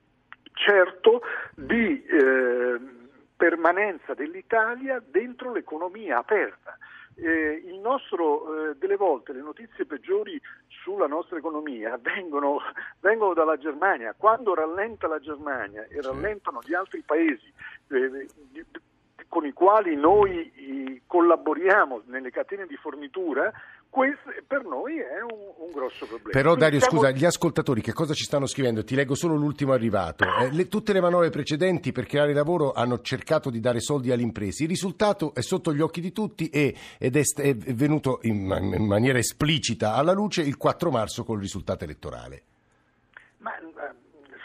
certo 0.53 1.23
di 1.55 2.03
eh, 2.05 2.79
permanenza 3.37 4.15
dell'Italia 4.15 5.03
dentro 5.05 5.53
l'economia 5.53 6.19
aperta. 6.19 6.79
Eh, 7.19 7.62
il 7.65 7.79
nostro, 7.79 8.71
eh, 8.71 8.76
delle 8.76 8.97
volte 8.97 9.33
le 9.33 9.41
notizie 9.41 9.87
peggiori 9.87 10.41
sulla 10.69 11.07
nostra 11.07 11.38
economia 11.38 11.99
vengono, 12.00 12.61
vengono, 13.00 13.35
dalla 13.35 13.57
Germania. 13.57 14.15
Quando 14.17 14.55
rallenta 14.55 15.09
la 15.09 15.19
Germania 15.19 15.87
e 15.88 16.00
rallentano 16.00 16.61
gli 16.62 16.75
altri 16.75 17.03
paesi 17.05 17.53
eh, 17.88 18.29
con 19.28 19.47
i 19.47 19.52
quali 19.52 19.97
noi 19.97 21.02
collaboriamo 21.06 22.02
nelle 22.06 22.30
catene 22.30 22.66
di 22.66 22.76
fornitura, 22.76 23.52
questo 23.88 24.30
per 24.47 24.64
noi 24.64 24.99
è 24.99 25.23
un, 25.23 25.66
un 25.66 25.71
grosso 25.73 26.06
problema. 26.06 26.30
Però 26.30 26.54
Dario, 26.54 26.80
siamo... 26.80 26.99
scusa, 26.99 27.11
gli 27.12 27.25
ascoltatori 27.25 27.80
che 27.80 27.92
cosa 27.92 28.12
ci 28.12 28.25
stanno 28.25 28.47
scrivendo? 28.47 28.85
Ti 28.85 28.95
leggo 28.95 29.14
solo 29.14 29.37
l'ultimo 29.37 29.73
arrivato. 29.73 30.25
Eh, 30.25 30.52
le, 30.52 30.68
tutte 30.68 30.92
le 30.92 31.00
manovre 31.00 31.30
precedenti 31.30 31.92
per 31.92 32.06
creare 32.06 32.35
lavoro 32.35 32.73
hanno 32.73 33.00
cercato 33.00 33.49
di 33.49 33.61
dare 33.61 33.80
soldi 33.80 34.11
alle 34.11 34.23
imprese. 34.23 34.64
Il 34.64 34.68
risultato 34.68 35.33
è 35.35 35.40
sotto 35.40 35.73
gli 35.73 35.80
occhi 35.80 36.00
di 36.00 36.12
tutti 36.12 36.49
e, 36.50 36.75
ed 36.99 37.16
è, 37.16 37.23
è, 37.37 37.54
venuto 37.54 38.18
in, 38.23 38.75
in 38.76 38.85
maniera 38.85 39.18
esplicita 39.18 39.95
alla 39.95 40.12
luce 40.12 40.42
il 40.42 40.56
4 40.56 40.90
marzo 40.90 41.25
col 41.25 41.40
risultato 41.40 41.85
elettorale. 41.85 42.42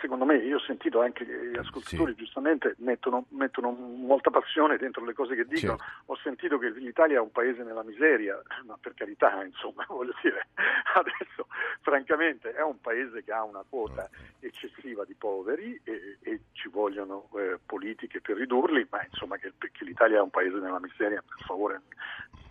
Secondo 0.02 0.26
me, 0.26 0.38
io 0.38 0.58
ho 0.58 0.62
sentito 0.62 1.00
anche 1.00 1.24
che 1.28 1.52
gli 1.52 1.58
ascoltatori 1.58 2.14
sì. 2.14 2.18
giustamente 2.18 2.74
mettono, 2.80 3.26
mettono, 3.30 3.70
molta 3.70 4.32
passione 4.32 4.78
dentro 4.78 5.06
le 5.06 5.14
cose 5.14 5.36
che 5.36 5.46
dicono, 5.46 5.78
certo. 5.78 6.04
ho 6.08 6.16
sentito 6.24 6.58
che 6.58 6.72
l'Italia 6.72 7.18
è 7.18 7.22
un 7.22 7.32
paese 7.32 7.62
nella 7.62 7.84
miseria, 7.84 8.42
ma 8.66 8.76
per 8.82 8.96
carità, 8.96 9.44
insomma, 9.44 9.86
voglio 9.90 10.16
dire, 10.24 10.48
adesso 10.96 11.46
francamente 11.82 12.52
è 12.52 12.64
un 12.64 12.82
paese 12.82 13.24
che 13.24 13.32
ha 13.32 13.44
una 13.44 13.64
quota 13.70 14.10
eccessiva 14.40 15.06
di 15.06 15.14
poveri 15.14 15.80
e, 15.84 16.18
e 16.22 16.42
ci 16.54 16.68
vogliono 16.68 17.30
eh, 17.36 17.60
politiche 17.64 18.22
per 18.22 18.38
ridurli, 18.38 18.88
ma 18.90 19.04
insomma 19.04 19.38
che, 19.38 19.54
che 19.60 19.86
l'Italia 19.86 20.18
è 20.18 20.22
un 20.22 20.32
paese 20.32 20.58
nella 20.58 20.80
miseria, 20.80 21.22
per 21.22 21.46
favore 21.46 21.82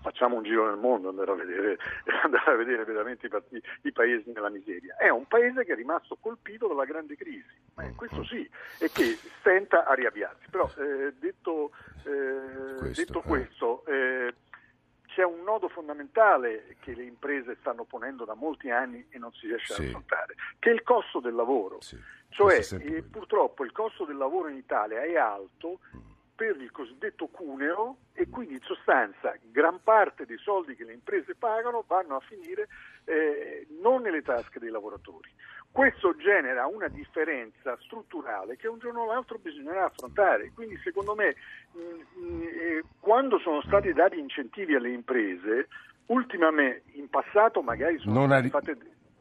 facciamo 0.00 0.36
un 0.36 0.42
giro 0.42 0.66
nel 0.66 0.78
mondo, 0.78 1.08
andare 1.08 1.30
a 1.30 1.34
vedere, 1.34 1.78
andare 2.24 2.50
a 2.50 2.56
vedere 2.56 2.84
veramente 2.84 3.26
i, 3.26 3.62
i, 3.82 3.92
paesi 3.92 4.30
nella 4.32 4.48
miseria. 4.48 4.96
È 4.96 5.08
un 5.08 5.26
paese 5.26 5.64
che 5.64 5.72
è 5.72 5.76
rimasto 5.76 6.16
colpito 6.20 6.66
dalla 6.66 6.84
grande 6.84 7.16
crisi, 7.16 7.54
eh, 7.78 7.92
questo 7.94 8.24
sì, 8.24 8.48
e 8.78 8.90
che 8.90 9.18
stenta 9.40 9.84
a 9.84 9.94
riavviarsi. 9.94 10.48
Però 10.50 10.70
eh, 10.78 11.14
detto, 11.18 11.72
eh, 12.04 12.76
questo, 12.78 13.04
detto 13.04 13.20
questo 13.20 13.84
eh, 13.86 14.34
c'è 15.06 15.24
un 15.24 15.42
nodo 15.42 15.68
fondamentale 15.68 16.76
che 16.80 16.94
le 16.94 17.04
imprese 17.04 17.56
stanno 17.60 17.84
ponendo 17.84 18.24
da 18.24 18.34
molti 18.34 18.70
anni 18.70 19.06
e 19.10 19.18
non 19.18 19.32
si 19.32 19.46
riesce 19.46 19.74
sì. 19.74 19.82
ad 19.82 19.88
affrontare, 19.88 20.34
che 20.58 20.70
è 20.70 20.72
il 20.72 20.82
costo 20.82 21.20
del 21.20 21.34
lavoro. 21.34 21.80
Sì. 21.80 21.98
Cioè, 22.32 22.60
eh, 22.80 23.02
purtroppo 23.02 23.64
il 23.64 23.72
costo 23.72 24.04
del 24.04 24.16
lavoro 24.16 24.48
in 24.48 24.56
Italia 24.56 25.02
è 25.02 25.16
alto 25.16 25.80
mm 25.96 26.09
per 26.40 26.56
il 26.58 26.70
cosiddetto 26.70 27.26
cuneo 27.26 27.98
e 28.14 28.30
quindi 28.30 28.54
in 28.54 28.62
sostanza 28.62 29.36
gran 29.52 29.78
parte 29.82 30.24
dei 30.24 30.38
soldi 30.38 30.74
che 30.74 30.84
le 30.84 30.94
imprese 30.94 31.34
pagano 31.34 31.84
vanno 31.86 32.16
a 32.16 32.20
finire 32.20 32.66
eh, 33.04 33.66
non 33.82 34.00
nelle 34.00 34.22
tasche 34.22 34.58
dei 34.58 34.70
lavoratori. 34.70 35.28
Questo 35.70 36.16
genera 36.16 36.64
una 36.64 36.88
differenza 36.88 37.76
strutturale 37.82 38.56
che 38.56 38.68
un 38.68 38.78
giorno 38.78 39.02
o 39.02 39.06
l'altro 39.12 39.36
bisognerà 39.36 39.84
affrontare. 39.84 40.50
Quindi 40.54 40.78
secondo 40.82 41.14
me 41.14 41.36
mh, 41.72 41.78
mm, 41.78 42.24
mh, 42.24 42.32
mm, 42.32 42.42
eh, 42.42 42.82
quando 43.00 43.38
sono 43.38 43.60
stati 43.60 43.92
dati 43.92 44.18
incentivi 44.18 44.74
alle 44.74 44.92
imprese, 44.92 45.68
ultimamente 46.06 46.84
in 46.92 47.10
passato 47.10 47.60
magari 47.60 47.98
sono 47.98 48.24
state 48.24 48.48
fatte 48.48 48.78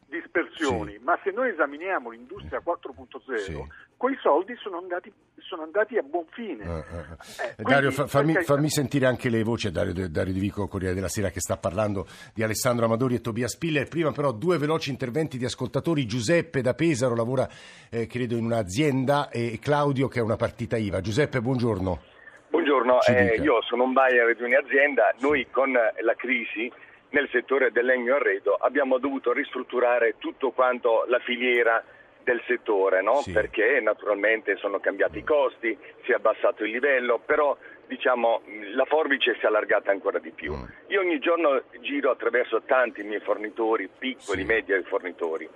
dispersioni, 0.10 0.94
sì. 0.94 1.00
ma 1.04 1.18
se 1.24 1.32
noi 1.32 1.50
esaminiamo 1.50 2.10
l'industria 2.10 2.62
4.0, 2.66 3.38
sì. 3.38 3.66
quei 3.96 4.18
soldi 4.22 4.56
sono 4.58 4.78
andati, 4.78 5.12
sono 5.38 5.64
andati 5.64 5.98
a 5.98 6.02
buon 6.02 6.26
fine. 6.32 6.68
Uh, 6.68 6.72
uh. 6.72 6.80
Eh, 6.80 7.56
quindi, 7.56 7.72
Dario, 7.72 7.92
fa, 7.92 8.08
fammi, 8.08 8.34
perché... 8.34 8.48
fammi, 8.48 8.70
sentire 8.70 9.06
anche 9.06 9.30
le 9.30 9.44
voci 9.44 9.68
a 9.68 9.72
Dario, 9.72 10.10
Dario 10.10 10.34
Di 10.34 10.40
Vico, 10.40 10.68
Corriere 10.68 10.94
della 10.94 11.08
Sera, 11.08 11.30
che 11.30 11.40
sta 11.40 11.58
parlando 11.58 12.08
di 12.34 12.44
Alessandro 12.44 12.86
Amadori 12.86 13.16
e 13.16 13.22
Tobias 13.22 13.52
Spiller. 13.52 13.88
Prima 13.88 14.12
però 14.12 14.32
due 14.32 14.58
veloci 14.58 14.90
interventi 14.90 15.38
di 15.38 15.46
ascoltatori. 15.46 16.06
Giuseppe 16.06 16.62
da 16.62 16.74
Pesaro 16.74 17.16
lavora, 17.16 17.48
eh, 17.90 18.08
credo, 18.08 18.36
in 18.36 18.46
un'azienda 18.46 19.30
e 19.30 19.60
Claudio 19.62 20.08
che 20.08 20.20
è 20.20 20.24
una 20.24 20.36
partita 20.36 20.76
IVA. 20.76 21.02
Giuseppe, 21.02 21.42
buongiorno. 21.42 22.18
Buongiorno, 22.50 23.02
eh, 23.04 23.36
io 23.42 23.62
sono 23.62 23.84
un 23.84 23.94
buyer 23.94 24.36
di 24.36 24.44
un'azienda. 24.44 25.14
Noi 25.20 25.48
con 25.52 25.72
la 25.72 26.16
crisi 26.16 26.72
nel 27.10 27.28
settore 27.32 27.72
del 27.72 27.86
legno 27.86 28.16
arredo 28.16 28.56
abbiamo 28.56 28.98
dovuto 28.98 29.32
ristrutturare 29.32 30.16
tutto 30.18 30.52
quanto 30.52 31.06
la 31.08 31.20
filiera 31.20 31.84
del 32.24 32.42
settore, 32.46 33.02
no? 33.02 33.22
sì. 33.22 33.32
perché 33.32 33.80
naturalmente 33.82 34.56
sono 34.58 34.80
cambiati 34.80 35.20
i 35.20 35.24
costi, 35.24 35.76
si 36.04 36.12
è 36.12 36.16
abbassato 36.16 36.64
il 36.64 36.72
livello, 36.72 37.20
però 37.26 37.58
diciamo, 37.88 38.42
la 38.74 38.86
forbice 38.86 39.34
si 39.40 39.46
è 39.46 39.48
allargata 39.48 39.90
ancora 39.90 40.20
di 40.20 40.30
più. 40.30 40.54
Mm. 40.54 40.64
Io 40.88 41.00
ogni 41.00 41.18
giorno 41.18 41.64
giro 41.80 42.12
attraverso 42.12 42.62
tanti 42.64 43.02
miei 43.02 43.22
fornitori, 43.22 43.90
piccoli, 43.98 44.42
sì. 44.42 44.46
medi 44.46 44.74
fornitori. 44.84 45.50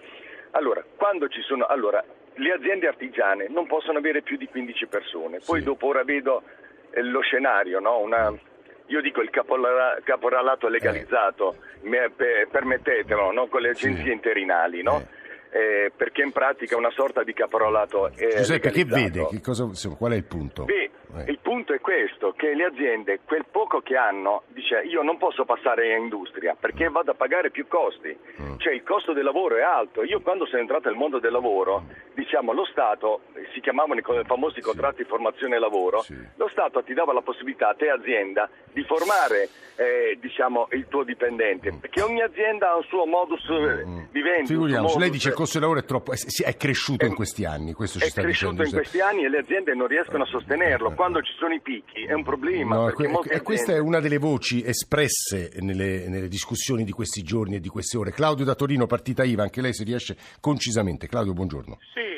Allora, 0.51 0.83
quando 0.95 1.27
ci 1.27 1.41
sono, 1.41 1.65
allora, 1.65 2.03
le 2.35 2.51
aziende 2.51 2.87
artigiane 2.87 3.47
non 3.49 3.67
possono 3.67 3.99
avere 3.99 4.23
più 4.23 4.37
di 4.37 4.47
15 4.47 4.87
persone, 4.87 5.39
poi 5.45 5.59
sì. 5.59 5.65
dopo 5.65 5.87
ora 5.87 6.03
vedo 6.03 6.41
eh, 6.89 7.03
lo 7.03 7.21
scenario, 7.21 7.79
no? 7.79 7.99
Una, 7.99 8.31
mm 8.31 8.51
io 8.87 9.01
dico 9.01 9.21
il 9.21 9.29
caporalato 9.29 10.67
legalizzato, 10.67 11.55
eh. 11.81 12.47
permettetelo, 12.49 13.31
no? 13.31 13.47
con 13.47 13.61
le 13.61 13.69
agenzie 13.69 14.05
sì. 14.05 14.11
interinali, 14.11 14.81
no? 14.81 14.99
eh. 14.99 15.21
Eh, 15.55 15.91
perché 15.95 16.23
in 16.23 16.31
pratica 16.31 16.73
è 16.73 16.77
una 16.79 16.89
sorta 16.89 17.23
di 17.23 17.31
caporalato. 17.31 18.09
Giuseppe, 18.15 18.71
che 18.71 18.85
vede? 18.85 19.27
Che 19.27 19.39
cosa, 19.39 19.69
qual 19.95 20.13
è 20.13 20.15
il 20.15 20.23
punto? 20.23 20.65
Beh, 20.65 20.89
eh. 21.15 21.31
Il 21.31 21.37
punto 21.39 21.73
è 21.73 21.79
questo, 21.79 22.33
che 22.35 22.55
le 22.55 22.65
aziende, 22.65 23.19
quel 23.23 23.45
poco 23.49 23.81
che 23.81 23.95
hanno, 23.95 24.43
dice 24.47 24.81
io 24.81 25.03
non 25.03 25.17
posso 25.19 25.45
passare 25.45 25.93
in 25.93 26.03
industria 26.03 26.55
perché 26.59 26.89
vado 26.89 27.11
a 27.11 27.13
pagare 27.13 27.51
più 27.51 27.67
costi, 27.67 28.17
mm. 28.41 28.57
cioè 28.57 28.73
il 28.73 28.81
costo 28.83 29.13
del 29.13 29.23
lavoro 29.23 29.57
è 29.57 29.61
alto. 29.61 30.03
Io 30.03 30.21
quando 30.21 30.47
sono 30.47 30.61
entrato 30.61 30.89
nel 30.89 30.97
mondo 30.97 31.19
del 31.19 31.31
lavoro, 31.31 31.83
diciamo 32.15 32.51
lo 32.51 32.65
Stato, 32.65 33.21
si 33.53 33.59
chiamavano 33.59 33.99
i 33.99 34.23
famosi 34.25 34.59
contratti 34.59 34.97
sì. 34.97 35.03
di 35.03 35.09
formazione 35.09 35.57
e 35.57 35.59
lavoro, 35.59 36.01
sì. 36.01 36.17
lo 36.35 36.47
Stato 36.47 36.81
ti 36.81 36.95
dava 36.95 37.13
la 37.13 37.21
possibilità 37.21 37.69
a 37.69 37.75
te 37.75 37.89
azienda 37.89 38.49
di 38.71 38.83
formare 38.83 39.49
eh, 39.75 40.17
diciamo, 40.19 40.67
il 40.71 40.87
tuo 40.87 41.03
dipendente, 41.03 41.71
mm. 41.71 41.77
perché 41.77 42.01
ogni 42.01 42.21
azienda 42.21 42.71
ha 42.71 42.77
un 42.77 42.83
suo 42.83 43.05
modus 43.05 43.47
mm. 43.51 43.87
mm. 43.87 44.03
vivendi. 44.09 44.47
Figuriamoci, 44.47 44.97
lei 44.97 45.11
dice 45.11 45.31
costo 45.43 45.59
del 45.59 45.67
lavoro 45.67 45.79
è, 45.81 45.85
troppo, 45.85 46.11
è, 46.13 46.17
è 46.43 46.55
cresciuto 46.55 47.05
è, 47.05 47.07
in 47.07 47.15
questi 47.15 47.45
anni, 47.45 47.73
questo 47.73 47.99
ci 47.99 48.05
è 48.05 48.09
sta 48.09 48.21
cresciuto 48.21 48.51
dicendo. 48.51 48.75
in 48.75 48.81
questi 48.81 48.99
anni 49.01 49.25
e 49.25 49.29
le 49.29 49.39
aziende 49.39 49.73
non 49.73 49.87
riescono 49.87 50.23
a 50.23 50.25
sostenerlo. 50.25 50.91
Eh, 50.91 50.95
quando 50.95 51.21
ci 51.21 51.33
sono 51.37 51.53
i 51.53 51.61
picchi 51.61 52.03
è 52.03 52.13
un 52.13 52.23
problema. 52.23 52.75
No, 52.75 52.91
que- 52.91 53.09
e 53.29 53.41
questa 53.41 53.73
è 53.73 53.79
una 53.79 53.99
delle 53.99 54.17
voci 54.17 54.63
espresse 54.63 55.51
nelle, 55.59 56.07
nelle, 56.07 56.27
discussioni 56.27 56.83
di 56.83 56.91
questi 56.91 57.21
giorni 57.21 57.55
e 57.55 57.59
di 57.59 57.69
queste 57.69 57.97
ore. 57.97 58.11
Claudio 58.11 58.45
da 58.45 58.55
Torino, 58.55 58.85
partita 58.87 59.23
IVA, 59.23 59.43
anche 59.43 59.61
lei 59.61 59.73
se 59.73 59.83
riesce 59.83 60.15
concisamente. 60.39 61.07
Claudio, 61.07 61.33
buongiorno. 61.33 61.77
Sì, 61.93 61.99
buongiorno. 61.99 62.12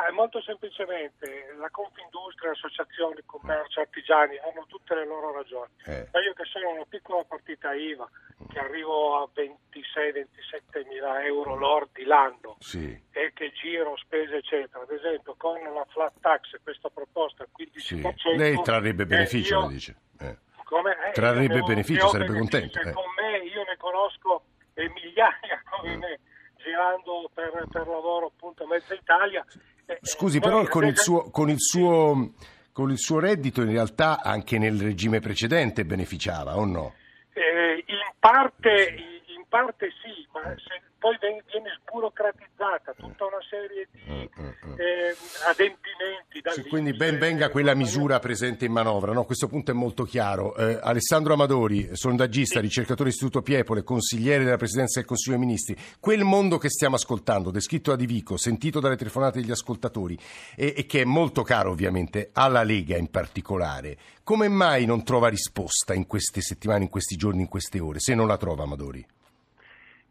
Ma 0.00 0.12
molto 0.12 0.40
semplicemente 0.40 1.54
la 1.58 1.68
Confindustria, 1.70 2.50
associazioni, 2.50 3.20
commercio, 3.26 3.80
artigiani 3.80 4.36
hanno 4.38 4.64
tutte 4.66 4.94
le 4.94 5.04
loro 5.04 5.32
ragioni. 5.32 5.70
Eh. 5.86 6.08
Ma 6.12 6.20
io 6.20 6.32
che 6.32 6.44
sono 6.44 6.70
una 6.70 6.84
piccola 6.88 7.22
partita 7.24 7.72
IVA, 7.72 8.08
che 8.50 8.58
arrivo 8.58 9.22
a 9.22 9.28
26-27 9.34 10.86
mila 10.88 11.24
euro 11.24 11.54
lordi 11.54 12.04
l'anno 12.04 12.56
sì. 12.58 12.98
e 13.10 13.32
che 13.34 13.52
giro 13.52 13.96
spese 13.98 14.36
eccetera, 14.36 14.82
ad 14.82 14.90
esempio 14.90 15.34
con 15.36 15.60
la 15.62 15.84
flat 15.90 16.14
tax 16.20 16.56
questa 16.62 16.88
proposta 16.88 17.44
al 17.44 17.50
15%... 17.56 18.14
Sì. 18.16 18.36
Lei 18.36 18.60
trarrebbe 18.62 19.06
beneficio, 19.06 19.58
eh, 19.58 19.62
io, 19.62 19.68
dice. 19.68 19.96
Eh. 20.20 20.36
Come, 20.64 20.96
eh, 21.08 21.12
trarrebbe 21.12 21.60
beneficio, 21.60 22.08
sarebbe 22.08 22.38
contento. 22.38 22.80
Eh. 22.80 22.92
Con 22.92 23.04
me 23.16 23.38
io 23.38 23.64
ne 23.64 23.76
conosco 23.76 24.44
migliaia 24.88 25.60
come 25.68 25.96
mm. 25.96 26.00
me 26.00 26.20
girando 26.56 27.30
per, 27.32 27.66
per, 27.70 27.86
lavoro 27.86 28.26
appunto 28.26 28.64
a 28.64 28.66
mezza 28.66 28.94
Italia 28.94 29.44
Scusi, 30.02 30.40
però 30.40 30.66
con 30.66 30.84
il, 30.84 30.96
suo, 30.98 31.30
con, 31.30 31.50
il 31.50 31.60
suo, 31.60 32.32
con 32.72 32.90
il 32.90 32.98
suo 32.98 33.18
reddito 33.18 33.62
in 33.62 33.70
realtà 33.70 34.20
anche 34.22 34.58
nel 34.58 34.80
regime 34.80 35.20
precedente 35.20 35.84
beneficiava 35.84 36.56
o 36.56 36.64
no? 36.64 36.94
Eh, 37.32 37.84
in, 37.86 37.96
parte, 38.18 39.19
parte, 39.50 39.90
sì, 40.00 40.26
ma 40.32 40.40
se 40.56 40.80
poi 40.98 41.18
viene 41.20 41.68
sburocratizzato 41.82 42.50
autorizzata, 42.60 42.92
tutta 42.96 43.24
una 43.24 43.40
serie 43.48 43.88
di 43.90 44.28
eh, 44.76 45.16
adempimenti. 45.48 46.42
Sì, 46.54 46.68
quindi 46.68 46.92
ben 46.92 47.18
venga 47.18 47.48
quella 47.48 47.74
misura 47.74 48.18
presente 48.18 48.66
in 48.66 48.72
manovra, 48.72 49.12
no? 49.12 49.24
questo 49.24 49.48
punto 49.48 49.70
è 49.70 49.74
molto 49.74 50.04
chiaro. 50.04 50.54
Eh, 50.56 50.78
Alessandro 50.80 51.32
Amadori, 51.34 51.90
sondaggista, 51.92 52.56
sì. 52.56 52.60
ricercatore 52.60 53.04
dell'Istituto 53.04 53.42
Piepole, 53.42 53.82
consigliere 53.82 54.44
della 54.44 54.56
Presidenza 54.56 54.98
del 54.98 55.08
Consiglio 55.08 55.36
dei 55.36 55.46
Ministri, 55.46 55.76
quel 55.98 56.24
mondo 56.24 56.58
che 56.58 56.68
stiamo 56.68 56.96
ascoltando, 56.96 57.50
descritto 57.50 57.90
da 57.90 57.96
Divico, 57.96 58.36
sentito 58.36 58.80
dalle 58.80 58.96
telefonate 58.96 59.40
degli 59.40 59.50
ascoltatori 59.50 60.18
e, 60.54 60.74
e 60.76 60.86
che 60.86 61.02
è 61.02 61.04
molto 61.04 61.42
caro 61.42 61.70
ovviamente 61.70 62.30
alla 62.32 62.62
Lega 62.62 62.96
in 62.96 63.10
particolare, 63.10 63.96
come 64.22 64.48
mai 64.48 64.84
non 64.84 65.02
trova 65.02 65.28
risposta 65.28 65.94
in 65.94 66.06
queste 66.06 66.40
settimane, 66.40 66.84
in 66.84 66.90
questi 66.90 67.16
giorni, 67.16 67.40
in 67.42 67.48
queste 67.48 67.80
ore, 67.80 68.00
se 68.00 68.14
non 68.14 68.26
la 68.26 68.36
trova 68.36 68.64
Amadori? 68.64 69.04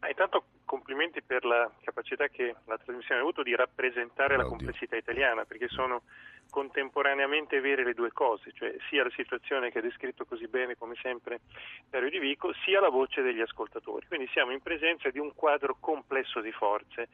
Ah, 0.00 0.08
intanto 0.08 0.44
complimenti 0.64 1.20
per 1.22 1.44
la 1.44 1.70
capacità 1.82 2.28
che 2.28 2.54
la 2.64 2.78
trasmissione 2.78 3.20
ha 3.20 3.22
avuto 3.22 3.42
di 3.42 3.54
rappresentare 3.54 4.34
Oddio. 4.34 4.44
la 4.44 4.48
complessità 4.48 4.96
italiana, 4.96 5.44
perché 5.44 5.68
sono 5.68 6.02
contemporaneamente 6.48 7.60
vere 7.60 7.84
le 7.84 7.94
due 7.94 8.10
cose, 8.12 8.50
cioè 8.52 8.74
sia 8.88 9.04
la 9.04 9.10
situazione 9.10 9.70
che 9.70 9.78
ha 9.78 9.82
descritto 9.82 10.24
così 10.24 10.48
bene 10.48 10.76
come 10.76 10.94
sempre 11.00 11.40
Dario 11.88 12.08
Di 12.08 12.18
Vico, 12.18 12.52
sia 12.64 12.80
la 12.80 12.88
voce 12.88 13.20
degli 13.22 13.40
ascoltatori. 13.40 14.06
Quindi 14.06 14.28
siamo 14.32 14.52
in 14.52 14.60
presenza 14.60 15.10
di 15.10 15.18
un 15.18 15.34
quadro 15.34 15.76
complesso 15.78 16.40
di 16.40 16.50
forze, 16.50 17.08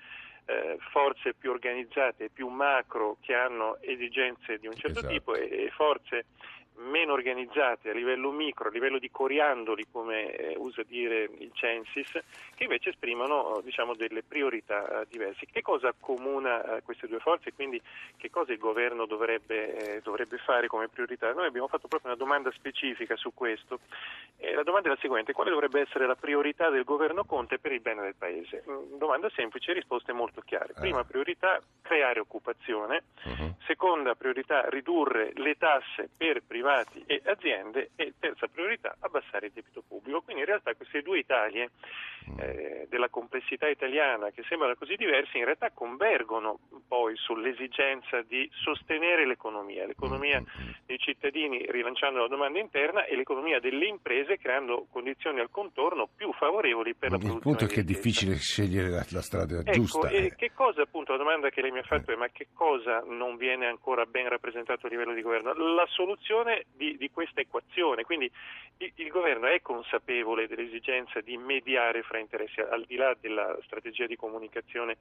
eh, 0.46 0.76
forze 0.92 1.34
più 1.34 1.50
organizzate, 1.50 2.30
più 2.30 2.48
macro 2.48 3.16
che 3.20 3.34
hanno 3.34 3.78
esigenze 3.80 4.58
di 4.58 4.68
un 4.68 4.74
certo 4.74 5.00
esatto. 5.00 5.12
tipo 5.12 5.34
e, 5.34 5.64
e 5.64 5.70
forze 5.70 6.26
meno 6.78 7.12
organizzate 7.12 7.90
a 7.90 7.92
livello 7.92 8.30
micro, 8.30 8.68
a 8.68 8.72
livello 8.72 8.98
di 8.98 9.10
coriandoli, 9.10 9.86
come 9.90 10.34
eh, 10.34 10.54
usa 10.56 10.82
dire 10.82 11.28
il 11.38 11.50
Censis, 11.54 12.10
che 12.54 12.64
invece 12.64 12.90
esprimono 12.90 13.60
diciamo, 13.62 13.94
delle 13.94 14.22
priorità 14.22 15.02
eh, 15.02 15.06
diverse. 15.08 15.46
Che 15.50 15.62
cosa 15.62 15.88
accomuna 15.88 16.76
eh, 16.76 16.82
queste 16.82 17.06
due 17.06 17.18
forze 17.18 17.48
e 17.48 17.54
quindi 17.54 17.80
che 18.16 18.30
cosa 18.30 18.52
il 18.52 18.58
governo 18.58 19.06
dovrebbe, 19.06 19.96
eh, 19.96 20.00
dovrebbe, 20.02 20.38
fare 20.38 20.66
come 20.66 20.88
priorità? 20.88 21.32
Noi 21.32 21.46
abbiamo 21.46 21.68
fatto 21.68 21.88
proprio 21.88 22.10
una 22.10 22.18
domanda 22.18 22.50
specifica 22.52 23.16
su 23.16 23.32
questo. 23.32 23.80
la 24.38 24.62
domanda 24.62 24.88
è 24.88 24.92
la 24.92 24.98
seguente, 25.00 25.32
quale 25.32 25.50
dovrebbe 25.50 25.80
essere 25.80 26.06
la 26.06 26.14
priorità 26.14 26.68
del 26.68 26.84
governo 26.84 27.24
Conte 27.24 27.58
per 27.58 27.72
il 27.72 27.80
bene 27.80 28.02
del 28.02 28.14
Paese? 28.16 28.64
Mm, 28.68 28.98
domanda 28.98 29.30
semplice, 29.30 29.72
risposte 29.72 30.12
molto 30.12 30.42
chiare. 30.42 30.72
Eh. 30.76 30.80
Prima 30.80 31.04
priorità, 31.04 31.60
creare 31.80 32.20
occupazione. 32.20 33.04
Uh-huh. 33.24 33.54
Seconda 33.66 34.14
priorità, 34.14 34.68
ridurre 34.68 35.32
le 35.34 35.56
tasse 35.56 36.08
per 36.16 36.42
privati 36.46 36.65
privati 36.66 37.04
e 37.06 37.22
aziende 37.24 37.90
e 37.94 38.14
terza 38.18 38.48
priorità 38.48 38.96
abbassare 39.00 39.46
il 39.46 39.52
debito 39.54 39.82
pubblico. 39.86 40.22
Quindi 40.22 40.42
in 40.42 40.48
realtà 40.48 40.74
queste 40.74 41.02
due 41.02 41.18
Italie 41.18 41.70
mm. 42.28 42.38
eh, 42.40 42.86
della 42.88 43.08
complessità 43.08 43.68
italiana 43.68 44.30
che 44.30 44.42
sembrano 44.48 44.74
così 44.74 44.96
diverse 44.96 45.38
in 45.38 45.44
realtà 45.44 45.70
convergono 45.72 46.58
poi 46.88 47.14
sull'esigenza 47.16 48.22
di 48.22 48.48
sostenere 48.52 49.26
l'economia, 49.26 49.86
l'economia 49.86 50.40
mm, 50.40 50.44
mm, 50.44 50.70
dei 50.86 50.98
cittadini 50.98 51.64
rilanciando 51.68 52.20
la 52.20 52.28
domanda 52.28 52.58
interna 52.58 53.04
e 53.04 53.16
l'economia 53.16 53.60
delle 53.60 53.86
imprese 53.86 54.38
creando 54.38 54.86
condizioni 54.90 55.40
al 55.40 55.50
contorno 55.50 56.08
più 56.14 56.32
favorevoli 56.32 56.94
per 56.94 57.12
la 57.12 57.18
produzione. 57.18 57.36
Il 57.36 57.42
punto 57.42 57.64
è 57.64 57.68
che 57.68 57.80
è 57.80 57.84
difficile 57.84 58.34
scegliere 58.36 58.88
la, 58.90 59.06
la 59.10 59.22
strada 59.22 59.60
ecco, 59.60 59.70
giusta. 59.70 60.08
E 60.08 60.24
eh. 60.24 60.34
che 60.34 60.52
cosa 60.52 60.82
appunto 60.82 61.12
la 61.12 61.18
domanda 61.18 61.50
che 61.50 61.60
lei 61.60 61.70
mi 61.70 61.78
ha 61.78 61.84
fatto 61.84 62.12
è 62.12 62.16
ma 62.16 62.28
che 62.28 62.48
cosa 62.52 63.04
non 63.06 63.36
viene 63.36 63.66
ancora 63.66 64.04
ben 64.04 64.28
rappresentato 64.28 64.86
a 64.86 64.90
livello 64.90 65.12
di 65.12 65.22
governo? 65.22 65.52
La 65.52 65.86
soluzione 65.88 66.55
di, 66.74 66.96
di 66.96 67.10
questa 67.10 67.40
equazione. 67.40 68.04
Quindi 68.04 68.30
il, 68.78 68.92
il, 68.96 69.08
governo 69.08 69.46
è 69.46 69.60
consapevole 69.62 70.46
dell'esigenza 70.46 71.20
di 71.20 71.36
mediare 71.36 72.02
fra 72.02 72.18
interessi, 72.18 72.60
al 72.60 72.84
di 72.84 72.96
là 72.96 73.16
della 73.18 73.56
strategia 73.64 74.06
di 74.06 74.16
comunicazione 74.16 74.98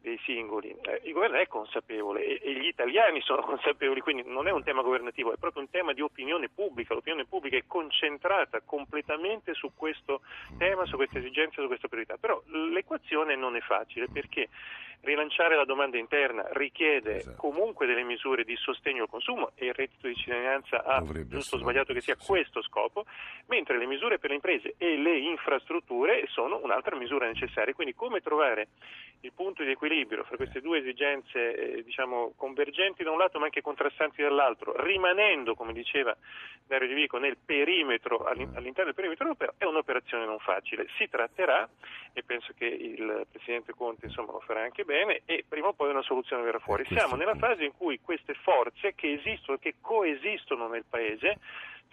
dei 0.00 0.18
singoli. 0.24 0.74
Eh, 0.82 1.02
il 1.04 1.12
governo 1.12 1.38
è 1.38 1.46
consapevole 1.46 2.24
e, 2.24 2.40
e, 2.42 2.54
gli 2.54 2.66
italiani 2.66 3.20
sono 3.20 3.42
consapevoli, 3.46 4.00
quindi 4.00 4.24
non 4.26 4.48
è 4.48 4.50
un 4.50 4.62
tema 4.62 4.82
governativo, 4.82 5.32
è 5.32 5.36
proprio 5.36 5.62
un 5.62 5.70
tema 5.70 5.92
di 5.92 6.00
opinione 6.00 6.48
pubblica. 6.48 6.94
L'opinione 6.94 7.26
pubblica 7.26 7.56
è 7.56 7.64
concentrata 7.66 8.60
completamente 8.60 9.54
su 9.54 9.70
questo 9.76 10.22
tema, 10.58 10.84
su 10.86 10.96
questa 10.96 11.18
esigenza, 11.18 11.60
su 11.60 11.66
questa 11.66 11.88
priorità. 11.88 12.16
Però 12.16 12.42
l'equazione 12.46 13.36
non 13.36 13.56
è 13.56 13.60
facile 13.60 14.08
perché 14.12 14.48
rilanciare 15.02 15.56
la 15.56 15.64
domanda 15.64 15.98
interna 15.98 16.46
richiede 16.52 17.16
esatto. 17.16 17.36
comunque 17.36 17.86
delle 17.86 18.04
misure 18.04 18.44
di 18.44 18.56
sostegno 18.56 19.02
al 19.02 19.08
consumo 19.08 19.50
e 19.54 19.66
il 19.66 19.74
reddito 19.74 20.06
di 20.06 20.14
cittadinanza 20.14 20.84
ha, 20.92 21.00
Dovrebbe 21.00 21.28
giusto 21.28 21.56
o 21.56 21.58
sbagliato 21.58 21.92
che 21.92 22.00
sia, 22.00 22.16
sì. 22.18 22.26
questo 22.26 22.62
scopo, 22.62 23.04
mentre 23.46 23.78
le 23.78 23.86
misure 23.86 24.18
per 24.18 24.30
le 24.30 24.36
imprese 24.36 24.74
e 24.78 24.96
le 24.96 25.18
infrastrutture 25.18 26.26
sono 26.28 26.60
un'altra 26.62 26.96
misura 26.96 27.26
necessaria. 27.26 27.74
Quindi 27.74 27.94
come 27.94 28.20
trovare 28.20 28.68
il 29.20 29.32
punto 29.32 29.62
di 29.62 29.70
equilibrio 29.70 30.24
fra 30.24 30.36
queste 30.36 30.60
due 30.60 30.78
esigenze 30.78 31.54
eh, 31.54 31.84
diciamo, 31.84 32.32
convergenti 32.36 33.04
da 33.04 33.12
un 33.12 33.18
lato 33.18 33.38
ma 33.38 33.44
anche 33.44 33.60
contrastanti 33.62 34.20
dall'altro, 34.20 34.74
rimanendo, 34.82 35.54
come 35.54 35.72
diceva 35.72 36.16
Dario 36.66 36.88
Di 36.88 36.94
Vico, 36.94 37.18
nel 37.18 37.36
perimetro, 37.36 38.24
all'interno 38.24 38.84
del 38.84 38.94
perimetro 38.94 39.24
europeo, 39.24 39.54
è 39.58 39.64
un'operazione 39.64 40.24
non 40.24 40.38
facile. 40.38 40.86
Si 40.96 41.08
tratterà, 41.08 41.68
e 42.12 42.22
penso 42.24 42.52
che 42.56 42.66
il 42.66 43.26
Presidente 43.30 43.72
Conte 43.74 44.06
insomma, 44.06 44.32
lo 44.32 44.40
farà 44.40 44.62
anche 44.62 44.84
bene, 44.84 45.22
e 45.24 45.44
prima 45.48 45.68
o 45.68 45.72
poi 45.72 45.90
una 45.90 46.02
soluzione 46.02 46.42
verrà 46.42 46.58
fuori. 46.58 46.84
Siamo 46.86 47.14
nella 47.14 47.36
fase 47.36 47.64
in 47.64 47.72
cui 47.76 48.00
queste 48.00 48.34
forze 48.34 48.94
che 48.94 49.12
esistono, 49.12 49.58
che 49.58 49.76
coesistono 49.80 50.66
nel 50.68 50.81
Paese, 50.84 51.38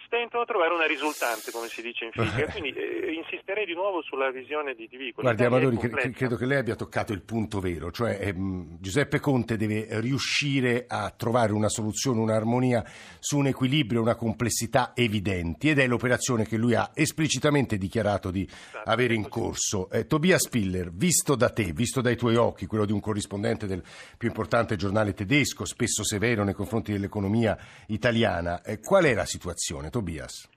stentano 0.05 0.43
a 0.43 0.45
trovare 0.45 0.73
una 0.73 0.85
risultante, 0.85 1.51
come 1.51 1.67
si 1.67 1.81
dice 1.81 2.05
in 2.05 2.11
fisica. 2.11 2.45
Quindi 2.51 2.73
eh, 2.73 3.11
insisterei 3.13 3.65
di 3.65 3.73
nuovo 3.73 4.01
sulla 4.01 4.31
visione 4.31 4.73
di 4.73 4.87
Divico. 4.87 5.21
Guardi, 5.21 5.43
Amadori, 5.43 5.77
credo 5.77 6.35
che 6.35 6.45
lei 6.45 6.57
abbia 6.57 6.75
toccato 6.75 7.13
il 7.13 7.21
punto 7.21 7.59
vero, 7.59 7.91
cioè 7.91 8.17
ehm, 8.21 8.77
Giuseppe 8.79 9.19
Conte 9.19 9.57
deve 9.57 9.87
riuscire 9.99 10.85
a 10.87 11.11
trovare 11.11 11.51
una 11.53 11.69
soluzione, 11.69 12.19
un'armonia 12.19 12.83
su 13.19 13.37
un 13.37 13.47
equilibrio, 13.47 14.01
una 14.01 14.15
complessità 14.15 14.93
evidenti 14.95 15.69
ed 15.69 15.79
è 15.79 15.87
l'operazione 15.87 16.45
che 16.45 16.57
lui 16.57 16.75
ha 16.75 16.91
esplicitamente 16.93 17.77
dichiarato 17.77 18.31
di 18.31 18.43
esatto, 18.43 18.89
avere 18.89 19.13
in 19.13 19.27
corso. 19.27 19.89
Eh, 19.89 20.05
Tobias 20.05 20.43
Spiller, 20.43 20.91
visto 20.91 21.35
da 21.35 21.49
te, 21.49 21.71
visto 21.73 22.01
dai 22.01 22.15
tuoi 22.15 22.35
occhi, 22.35 22.65
quello 22.65 22.85
di 22.85 22.91
un 22.91 22.99
corrispondente 22.99 23.67
del 23.67 23.83
più 24.17 24.27
importante 24.27 24.75
giornale 24.75 25.13
tedesco, 25.13 25.65
spesso 25.65 26.03
severo 26.03 26.43
nei 26.43 26.53
confronti 26.53 26.91
dell'economia 26.91 27.57
italiana, 27.87 28.61
eh, 28.61 28.79
qual 28.79 29.05
è 29.05 29.13
la 29.13 29.25
situazione? 29.25 29.88
Tobias. 29.89 30.49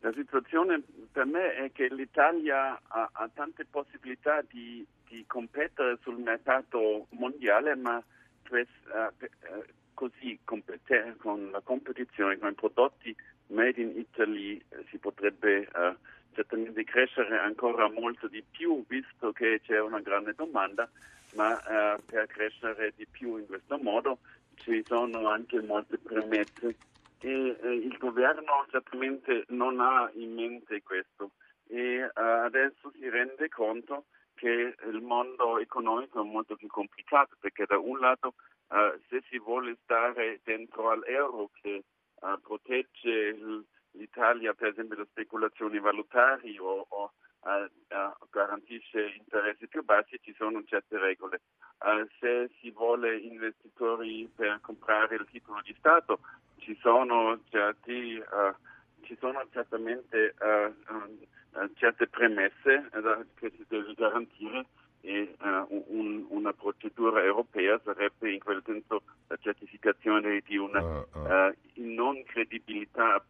La 0.00 0.12
situazione 0.12 0.82
per 1.10 1.26
me 1.26 1.54
è 1.54 1.72
che 1.72 1.88
l'Italia 1.88 2.80
ha, 2.86 3.08
ha 3.12 3.30
tante 3.34 3.64
possibilità 3.64 4.42
di, 4.48 4.86
di, 5.08 5.24
competere 5.26 5.98
sul 6.02 6.18
mercato 6.18 7.06
mondiale, 7.10 7.74
ma 7.74 8.00
pues, 8.44 8.68
uh, 8.86 9.12
uh, 9.24 9.64
così 9.94 10.38
compet- 10.44 11.16
con 11.16 11.50
la 11.50 11.60
competizione 11.60 12.38
con 12.38 12.50
i 12.50 12.54
prodotti 12.54 13.16
made 13.48 13.80
in 13.80 13.98
Italy 13.98 14.62
uh, 14.68 14.84
si 14.88 14.98
potrebbe 14.98 15.68
certamente 16.32 16.84
crescere 16.84 17.36
ancora 17.38 17.90
molto 17.90 18.28
di 18.28 18.44
più, 18.48 18.84
visto 18.86 19.32
che 19.32 19.60
c'è 19.64 19.80
una 19.80 19.98
grande 19.98 20.34
domanda, 20.36 20.88
ma 21.34 21.60
per 22.06 22.26
crescere 22.28 22.92
di 22.94 23.06
più 23.10 23.36
in 23.36 23.46
questo 23.46 23.76
modo 23.78 24.18
ci 24.54 24.82
sono 24.86 25.28
anche 25.28 25.60
molte 25.60 25.98
premesse 25.98 26.76
e 27.20 27.58
eh, 27.60 27.72
il 27.74 27.96
governo 27.98 28.66
certamente 28.70 29.44
non 29.48 29.80
ha 29.80 30.10
in 30.14 30.34
mente 30.34 30.82
questo 30.82 31.32
e 31.66 31.96
eh, 31.96 32.10
adesso 32.14 32.92
si 32.92 33.08
rende 33.08 33.48
conto 33.48 34.06
che 34.34 34.74
il 34.86 35.02
mondo 35.02 35.58
economico 35.58 36.20
è 36.22 36.24
molto 36.24 36.54
più 36.54 36.68
complicato 36.68 37.36
perché 37.40 37.66
da 37.66 37.76
un 37.76 37.98
lato 37.98 38.34
eh, 38.70 39.00
se 39.08 39.22
si 39.28 39.38
vuole 39.38 39.76
stare 39.82 40.40
dentro 40.44 40.90
all'euro 40.90 41.50
che 41.60 41.74
eh, 41.74 42.38
protegge 42.42 43.64
l'Italia 43.92 44.54
per 44.54 44.68
esempio 44.68 44.96
da 44.96 45.06
speculazioni 45.10 45.78
valutari 45.78 46.56
o, 46.58 46.86
o 46.88 47.12
Uh, 47.40 47.70
uh, 47.94 48.28
garantisce 48.30 49.14
interessi 49.16 49.68
più 49.68 49.84
bassi, 49.84 50.18
ci 50.20 50.34
sono 50.36 50.62
certe 50.64 50.98
regole. 50.98 51.40
Se 52.18 52.50
si 52.58 52.72
vuole 52.72 53.16
investitori 53.16 54.28
per 54.34 54.58
comprare 54.60 55.14
il 55.14 55.26
titolo 55.30 55.60
di 55.62 55.72
Stato, 55.78 56.18
sono, 56.80 57.38
certi, 57.50 58.22
ci 59.02 59.16
sono 59.18 59.46
certamente 59.52 60.34
certe 61.74 62.06
premesse 62.06 62.88
che 63.34 63.50
si 63.50 63.64
deve 63.68 63.94
garantire 63.94 64.66
e 65.00 65.34
un, 65.68 66.26
una 66.28 66.52
procedura 66.52 67.22
europea 67.22 67.80
sarebbe 67.84 68.32
in 68.32 68.40
quel 68.40 68.62
senso 68.64 69.02
la 69.28 69.36
certificazione 69.40 70.42
di 70.44 70.56
una 70.56 71.04
non 71.74 72.22
credibilità 72.24 73.22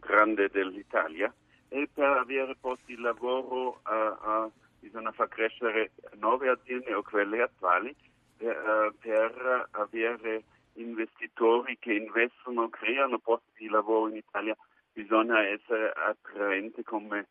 grande 0.00 0.48
dell'Italia. 0.50 1.32
E 1.68 1.88
per 1.92 2.08
avere 2.08 2.56
posti 2.58 2.96
di 2.96 3.02
lavoro 3.02 3.80
uh, 3.84 4.26
uh, 4.26 4.50
bisogna 4.80 5.12
far 5.12 5.28
crescere 5.28 5.90
nuove 6.14 6.48
aziende 6.48 6.94
o 6.94 7.02
quelle 7.02 7.42
attuali 7.42 7.94
per, 8.38 8.56
uh, 8.56 8.96
per, 8.98 9.68
avere 9.72 10.44
investitori 10.80 11.76
che 11.78 11.92
investono, 11.92 12.68
creano 12.68 13.18
posti 13.18 13.50
di 13.58 13.68
lavoro 13.68 14.08
in 14.08 14.16
Italia, 14.16 14.56
bisogna 14.92 15.40
essere 15.46 15.92
attraenti 15.92 16.82
come 16.82 17.26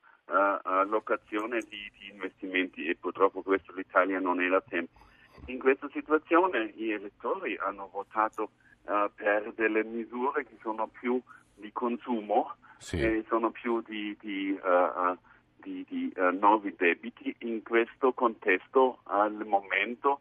locazione 0.87 1.61
di, 1.61 1.89
di, 1.97 2.09
investimenti 2.11 2.85
e 2.85 2.95
purtroppo 2.95 3.41
questo 3.41 3.73
l'Italia 3.73 4.19
non 4.19 4.41
è 4.41 4.47
da 4.47 4.61
tempo. 4.61 4.99
in 5.45 5.59
questa 5.59 5.87
situazione 5.93 6.73
gli 6.75 6.91
elettori 6.91 7.55
hanno 7.57 7.87
votato 7.91 8.49
uh, 8.83 9.09
per 9.15 9.53
delle 9.53 9.83
misure 9.83 10.43
che 10.45 10.57
sono 10.61 10.87
più 10.87 11.21
di 11.55 11.71
consumo 11.71 12.55
sì. 12.77 12.99
e 12.99 13.23
sono 13.29 13.51
più 13.51 13.81
di, 13.81 14.17
di, 14.19 14.59
uh, 14.61 15.17
di, 15.55 15.85
di 15.87 16.13
nuovi 16.39 16.75
debiti. 16.75 17.33
In 17.39 17.63
questo 17.63 18.11
contesto 18.11 18.99
al 19.03 19.45
momento 19.45 20.19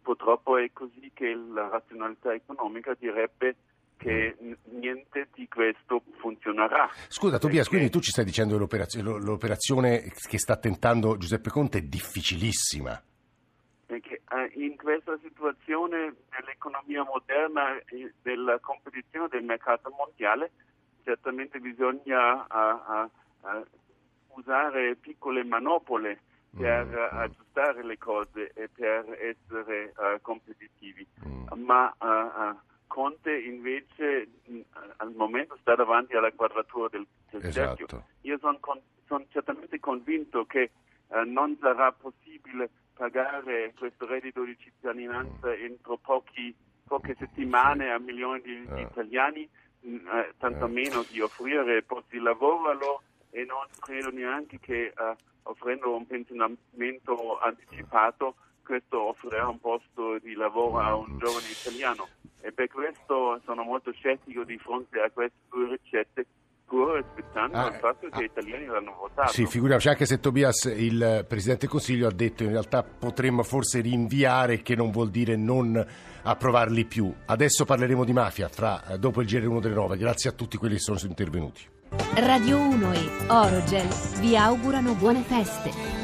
purtroppo 0.00 0.56
è 0.58 0.70
così 0.72 1.10
che 1.14 1.34
la 1.34 1.68
razionalità 1.68 2.32
economica 2.32 2.94
direbbe 2.98 3.56
che 3.96 4.36
niente 4.70 5.28
di 5.34 5.48
questo 5.48 6.02
funzionerà. 6.18 6.90
Scusa 7.08 7.38
Tobias, 7.38 7.68
quindi 7.68 7.90
tu 7.90 8.00
ci 8.00 8.10
stai 8.10 8.24
dicendo 8.24 8.54
che 8.54 8.60
l'operazione, 8.60 9.20
l'operazione 9.20 10.12
che 10.28 10.38
sta 10.38 10.56
tentando 10.56 11.16
Giuseppe 11.16 11.50
Conte 11.50 11.78
è 11.78 11.82
difficilissima. 11.82 13.00
Perché 13.86 14.22
eh, 14.28 14.52
in 14.54 14.76
questa 14.76 15.18
situazione 15.22 16.14
dell'economia 16.30 17.04
moderna, 17.04 17.78
e 17.86 18.12
della 18.22 18.58
competizione 18.58 19.28
del 19.28 19.44
mercato 19.44 19.90
mondiale, 19.96 20.50
certamente 21.04 21.58
bisogna 21.60 22.46
uh, 22.50 23.10
uh, 23.42 23.64
usare 24.38 24.96
piccole 24.96 25.44
manopole 25.44 26.20
per 26.56 26.86
mm. 26.86 27.18
aggiustare 27.18 27.84
le 27.84 27.98
cose 27.98 28.52
e 28.54 28.68
per 28.68 29.04
essere 29.20 29.92
uh, 29.96 30.20
competitivi. 30.20 31.06
Mm. 31.26 31.62
Ma 31.62 31.94
Conte 32.94 33.36
invece 33.36 34.28
mh, 34.46 34.60
al 34.98 35.12
momento 35.16 35.56
sta 35.60 35.74
davanti 35.74 36.14
alla 36.14 36.30
quadratura 36.30 36.86
del, 36.88 37.04
del 37.28 37.44
esatto. 37.44 37.76
cerchio. 37.76 38.04
Io 38.20 38.38
sono 38.38 38.56
con, 38.60 38.80
son 39.06 39.26
certamente 39.30 39.80
convinto 39.80 40.44
che 40.44 40.70
eh, 41.08 41.24
non 41.24 41.56
sarà 41.60 41.90
possibile 41.90 42.70
pagare 42.94 43.74
questo 43.76 44.06
reddito 44.06 44.44
di 44.44 44.56
cittadinanza 44.56 45.48
mm. 45.48 45.64
entro 45.64 45.96
pochi, 45.96 46.54
poche 46.86 47.16
settimane 47.18 47.90
a 47.90 47.98
milioni 47.98 48.40
di, 48.42 48.64
di 48.64 48.80
eh. 48.80 48.82
italiani, 48.82 49.48
mh, 49.80 49.94
eh, 49.94 50.34
tantomeno 50.38 51.00
eh. 51.00 51.06
di 51.10 51.20
offrire 51.20 51.82
posti 51.82 52.18
di 52.18 52.22
lavoro 52.22 52.70
a 52.70 52.74
loro 52.74 53.02
e 53.30 53.44
non 53.44 53.66
credo 53.80 54.10
neanche 54.10 54.60
che 54.60 54.92
offrendo 55.44 55.94
un 55.94 56.06
pensionamento 56.06 57.38
anticipato 57.38 58.36
questo 58.64 59.08
offrirà 59.08 59.46
un 59.46 59.60
posto 59.60 60.18
di 60.18 60.34
lavoro 60.34 60.78
a 60.78 60.94
un 60.96 61.18
giovane 61.18 61.48
italiano 61.48 62.08
e 62.40 62.50
per 62.50 62.68
questo 62.68 63.40
sono 63.44 63.62
molto 63.62 63.92
scettico 63.92 64.42
di 64.42 64.58
fronte 64.58 65.00
a 65.00 65.10
queste 65.10 65.36
due 65.50 65.68
ricette 65.68 66.26
pur 66.64 66.94
rispettando 66.94 67.56
ah, 67.58 67.66
il 67.68 67.74
fatto 67.74 68.08
che 68.08 68.16
ah, 68.16 68.20
gli 68.22 68.24
italiani 68.24 68.66
l'hanno 68.66 68.94
votato. 68.98 69.32
Sì, 69.32 69.46
figuriamoci, 69.46 69.88
anche 69.88 70.06
se 70.06 70.18
Tobias, 70.18 70.64
il 70.64 71.24
Presidente 71.28 71.60
del 71.60 71.68
Consiglio, 71.68 72.08
ha 72.08 72.12
detto 72.12 72.42
in 72.42 72.50
realtà 72.50 72.82
potremmo 72.82 73.42
forse 73.42 73.80
rinviare, 73.80 74.62
che 74.62 74.74
non 74.74 74.90
vuol 74.90 75.10
dire 75.10 75.36
non 75.36 75.86
approvarli 76.22 76.86
più. 76.86 77.14
Adesso 77.26 77.64
parleremo 77.64 78.04
di 78.04 78.12
mafia 78.12 78.48
fra, 78.48 78.82
dopo 78.98 79.20
il 79.20 79.28
GR1 79.28 79.60
delle 79.60 79.74
9. 79.74 79.96
Grazie 79.98 80.30
a 80.30 80.32
tutti 80.32 80.56
quelli 80.56 80.74
che 80.74 80.80
sono 80.80 80.98
intervenuti. 81.02 81.73
Radio 82.16 82.58
1 82.58 82.92
e 82.92 83.10
Orogel 83.28 83.88
vi 84.20 84.36
augurano 84.36 84.94
buone 84.94 85.22
feste. 85.22 86.03